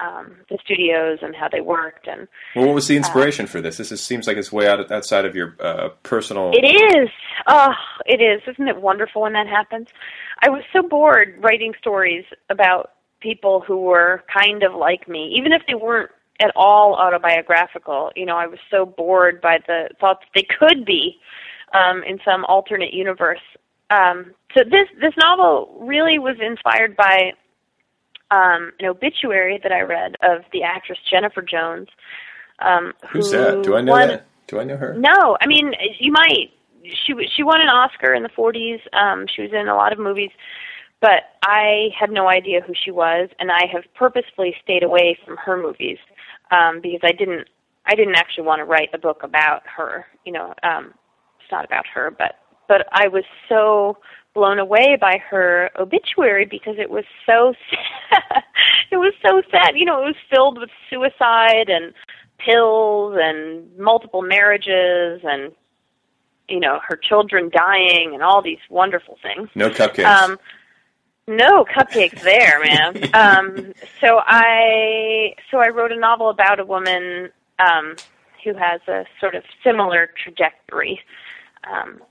[0.00, 2.06] um, the studios and how they worked.
[2.06, 3.76] And well, what was the inspiration uh, for this?
[3.76, 6.52] This is, seems like it's way out outside of your uh, personal.
[6.52, 7.08] It is.
[7.46, 7.72] Oh,
[8.04, 8.42] it is.
[8.46, 9.88] Isn't it wonderful when that happens?
[10.42, 15.52] I was so bored writing stories about people who were kind of like me, even
[15.52, 18.12] if they weren't at all autobiographical.
[18.14, 21.18] You know, I was so bored by the thoughts they could be
[21.72, 23.40] um, in some alternate universe.
[23.88, 27.32] Um, so this this novel really was inspired by
[28.30, 31.88] um, an obituary that I read of the actress Jennifer Jones.
[32.58, 33.62] Um, Who's that?
[33.62, 34.26] Do I know won, that?
[34.46, 34.94] Do I know her?
[34.94, 36.50] No, I mean you might.
[36.84, 38.80] She she won an Oscar in the 40s.
[38.92, 40.30] Um, she was in a lot of movies,
[41.00, 45.36] but I had no idea who she was, and I have purposefully stayed away from
[45.36, 45.98] her movies
[46.50, 47.48] um, because I didn't
[47.86, 50.06] I didn't actually want to write a book about her.
[50.24, 50.94] You know, um,
[51.40, 53.98] it's not about her, but but I was so
[54.36, 58.44] blown away by her obituary because it was so sad.
[58.92, 59.72] it was so sad.
[59.74, 61.92] You know, it was filled with suicide and
[62.38, 65.52] pills and multiple marriages and
[66.48, 69.48] you know her children dying and all these wonderful things.
[69.54, 70.04] No cupcakes.
[70.04, 70.38] Um,
[71.26, 73.10] no cupcakes there, man.
[73.14, 77.96] um, so I so I wrote a novel about a woman um,
[78.44, 81.00] who has a sort of similar trajectory.
[81.68, 82.02] Um,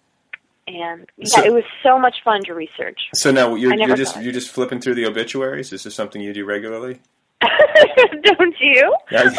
[0.67, 2.99] and yeah, so, it was so much fun to research.
[3.13, 5.71] So now you're, you're just you're just flipping through the obituaries.
[5.71, 6.99] Is this something you do regularly?
[7.41, 8.95] don't you?
[9.11, 9.31] Yeah,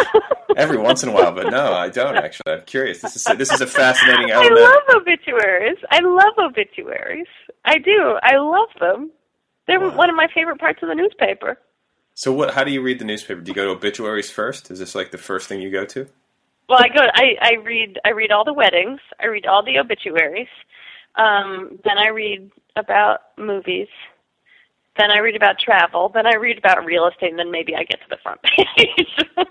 [0.56, 2.52] every once in a while, but no, I don't actually.
[2.52, 3.00] I'm curious.
[3.00, 4.58] This is a, this is a fascinating element.
[4.58, 5.78] I love obituaries.
[5.90, 7.26] I love obituaries.
[7.64, 8.18] I do.
[8.22, 9.10] I love them.
[9.66, 9.96] They're wow.
[9.96, 11.58] one of my favorite parts of the newspaper.
[12.14, 12.54] So what?
[12.54, 13.40] How do you read the newspaper?
[13.40, 14.70] Do you go to obituaries first?
[14.70, 16.06] Is this like the first thing you go to?
[16.68, 17.00] Well, I go.
[17.14, 17.98] I I read.
[18.04, 19.00] I read all the weddings.
[19.20, 20.48] I read all the obituaries.
[21.16, 23.88] Um, then I read about movies.
[24.98, 26.10] Then I read about travel.
[26.12, 29.26] Then I read about real estate, and then maybe I get to the front page.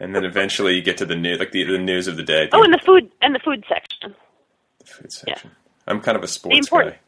[0.00, 2.48] and then eventually you get to the news, like the, the news of the day.
[2.52, 4.14] Oh, and the food and the food section.
[4.80, 5.50] The food section.
[5.54, 5.58] Yeah.
[5.86, 6.98] I'm kind of a sports the guy.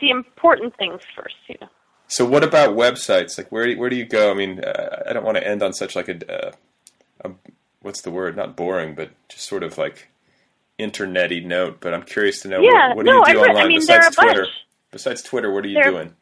[0.00, 1.68] The important things first, you know.
[2.08, 3.36] So, what about websites?
[3.36, 4.30] Like, where do, where do you go?
[4.30, 6.52] I mean, uh, I don't want to end on such like a, uh,
[7.24, 7.30] a
[7.82, 8.36] what's the word?
[8.36, 10.08] Not boring, but just sort of like
[10.78, 13.48] internety note, but I'm curious to know yeah, what, what no, do you do I
[13.48, 14.42] online I mean, besides Twitter?
[14.42, 14.54] Bunch.
[14.90, 16.14] Besides Twitter, what are you doing?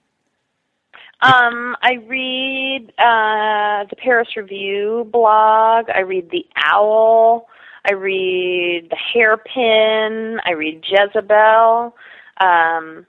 [1.23, 5.89] Um, I read uh, the Paris Review blog.
[5.89, 7.49] I read the Awl.
[7.89, 10.41] I read the Hairpin.
[10.45, 11.95] I read Jezebel.
[12.39, 13.07] Um,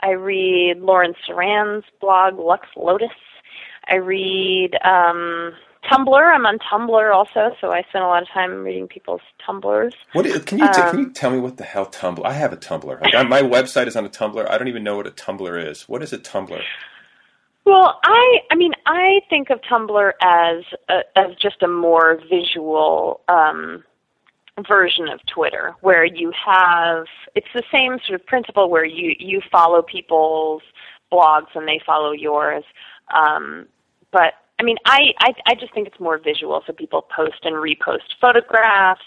[0.00, 3.08] I read Lauren Cerand's blog, Lux Lotus.
[3.88, 5.52] I read um,
[5.92, 6.34] Tumblr.
[6.34, 9.92] I'm on Tumblr also, so I spend a lot of time reading people's Tumblrs.
[10.12, 12.24] What is, can you um, can you tell me what the hell Tumblr?
[12.24, 13.00] I have a Tumblr.
[13.00, 14.50] Like, my website is on a Tumblr.
[14.50, 15.88] I don't even know what a Tumblr is.
[15.88, 16.60] What is a Tumblr?
[17.64, 23.20] Well, I I mean I think of Tumblr as a, as just a more visual
[23.28, 23.84] um,
[24.66, 29.40] version of Twitter, where you have it's the same sort of principle where you you
[29.50, 30.62] follow people's
[31.12, 32.64] blogs and they follow yours.
[33.14, 33.66] Um,
[34.10, 37.56] but I mean, I, I I just think it's more visual, so people post and
[37.56, 39.02] repost photographs.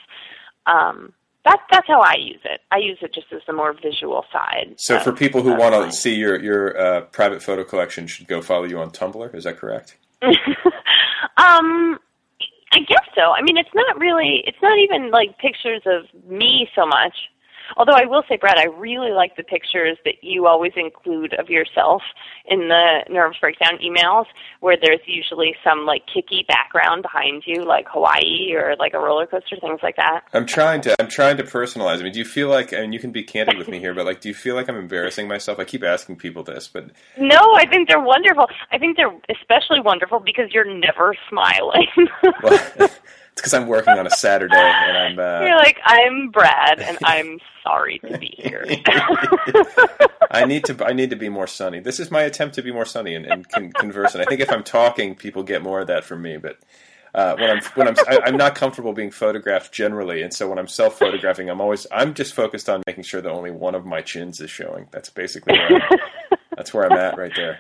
[0.66, 1.14] Um,
[1.46, 2.60] that that's how I use it.
[2.72, 4.76] I use it just as the more visual side.
[4.78, 8.42] So, for people who want to see your your uh, private photo collection, should go
[8.42, 9.34] follow you on Tumblr.
[9.34, 9.96] Is that correct?
[10.22, 10.34] um,
[11.38, 13.32] I guess so.
[13.32, 14.44] I mean, it's not really.
[14.46, 17.16] It's not even like pictures of me so much.
[17.78, 21.50] Although I will say, Brad, I really like the pictures that you always include of
[21.50, 22.02] yourself
[22.48, 24.26] in the nervous breakdown emails,
[24.60, 29.26] where there's usually some like kicky background behind you, like Hawaii or like a roller
[29.26, 30.22] coaster, things like that.
[30.34, 30.96] I'm trying to.
[31.00, 32.00] I'm trying to personalize.
[32.00, 32.74] I mean, do you feel like?
[32.74, 34.70] I mean, you can be candid with me here, but like, do you feel like
[34.70, 35.60] I'm embarrassing myself?
[35.60, 38.48] I keep asking people this, but no, I think they're wonderful.
[38.72, 41.88] I think they're especially wonderful because you're never smiling.
[42.44, 42.90] well,
[43.36, 45.20] It's because I'm working on a Saturday and I'm.
[45.20, 45.46] Uh...
[45.46, 48.66] You're like, I'm Brad, and I'm sorry to be here.
[50.32, 50.86] I need to.
[50.86, 51.82] I need to be more sunny.
[51.82, 54.22] This is my attempt to be more sunny and, and con- conversant.
[54.22, 56.38] I think if I'm talking, people get more of that from me.
[56.38, 56.60] But
[57.14, 60.58] uh, when I'm when I'm I, I'm not comfortable being photographed generally, and so when
[60.58, 63.86] I'm self photographing, I'm always I'm just focused on making sure that only one of
[63.86, 64.88] my chins is showing.
[64.92, 66.00] That's basically where I'm,
[66.56, 67.60] that's where I'm at right there.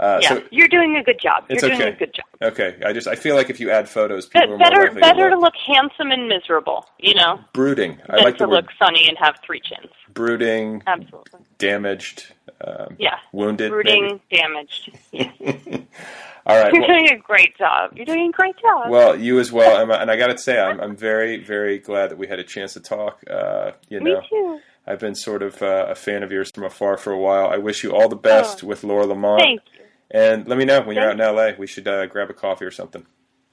[0.00, 1.44] Uh, yeah, so you're doing a good job.
[1.48, 1.88] You're it's doing okay.
[1.90, 2.24] a good job.
[2.42, 5.00] Okay, I just I feel like if you add photos, people But are more better,
[5.00, 7.98] better to to look look handsome and miserable, you know, brooding.
[8.08, 9.92] I like to look sunny and have three chins.
[10.12, 11.40] brooding, Absolutely.
[11.58, 12.32] damaged,
[12.66, 13.18] um, Yeah.
[13.32, 13.70] wounded.
[13.70, 14.90] Brooding, damaged.
[15.12, 15.86] maybe.
[16.46, 16.72] All right.
[16.74, 17.92] You're Well, doing a great job.
[17.96, 18.90] You're doing a great job.
[18.90, 19.94] well, you as well, Emma.
[19.94, 22.72] And I got to say, I'm I'm very very glad that we had a chance
[22.74, 23.22] to talk.
[23.30, 24.58] Uh, you Me know, too.
[24.86, 27.46] I've been sort of uh, a fan of yours from afar for a while.
[27.48, 28.66] I wish you all the best Oh.
[28.66, 29.40] with Laura Lamont.
[29.40, 29.73] Thank you.
[30.10, 31.50] And let me know when you're out in LA.
[31.58, 33.04] We should uh, grab a coffee or something.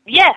[0.06, 0.36] Yes,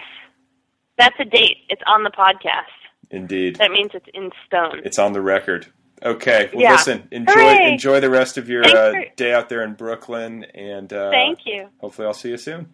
[0.99, 1.59] that's a date.
[1.69, 2.71] It's on the podcast.
[3.11, 3.57] Indeed.
[3.57, 4.81] That means it's in stone.
[4.85, 5.67] It's on the record.
[6.03, 6.51] Okay.
[6.53, 6.73] Well, Yeah.
[6.73, 7.09] listen.
[7.11, 7.73] Enjoy Hooray.
[7.73, 11.11] enjoy the rest of your Thanks uh, for- day out there in Brooklyn, and uh,
[11.11, 11.69] Thank you.
[11.81, 12.69] Hopefully, I'll see you soon.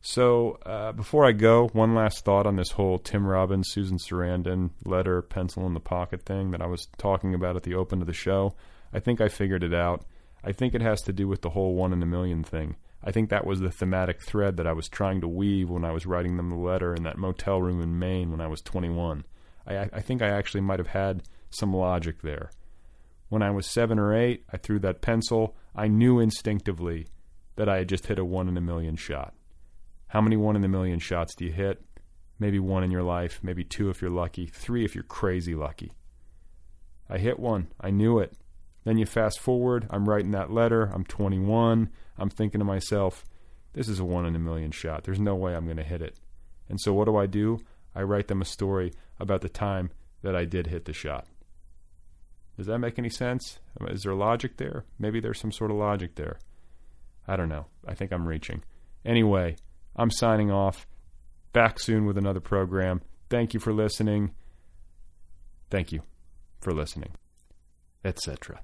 [0.00, 4.70] So uh, before I go, one last thought on this whole Tim Robbins, Susan Sarandon
[4.84, 8.06] letter, pencil in the pocket thing that I was talking about at the open of
[8.06, 8.54] the show.
[8.92, 10.04] I think I figured it out.
[10.44, 12.76] I think it has to do with the whole one in a million thing.
[13.02, 15.92] I think that was the thematic thread that I was trying to weave when I
[15.92, 19.24] was writing them the letter in that motel room in Maine when I was 21.
[19.66, 22.50] I, I think I actually might have had some logic there.
[23.28, 25.56] When I was seven or eight, I threw that pencil.
[25.74, 27.06] I knew instinctively
[27.56, 29.34] that I had just hit a one in a million shot.
[30.08, 31.84] How many one in a million shots do you hit?
[32.38, 35.92] Maybe one in your life, maybe two if you're lucky, three if you're crazy lucky.
[37.10, 37.68] I hit one.
[37.80, 38.34] I knew it.
[38.84, 43.24] Then you fast forward, I'm writing that letter, I'm 21, I'm thinking to myself,
[43.74, 45.04] this is a one in a million shot.
[45.04, 46.18] There's no way I'm going to hit it.
[46.68, 47.58] And so what do I do?
[47.94, 49.90] I write them a story about the time
[50.22, 51.26] that I did hit the shot.
[52.56, 53.58] Does that make any sense?
[53.88, 54.84] Is there logic there?
[54.98, 56.38] Maybe there's some sort of logic there.
[57.26, 57.66] I don't know.
[57.86, 58.64] I think I'm reaching.
[59.04, 59.56] Anyway,
[59.94, 60.86] I'm signing off.
[61.52, 63.00] Back soon with another program.
[63.30, 64.32] Thank you for listening.
[65.70, 66.02] Thank you
[66.60, 67.12] for listening,
[68.04, 68.60] etc.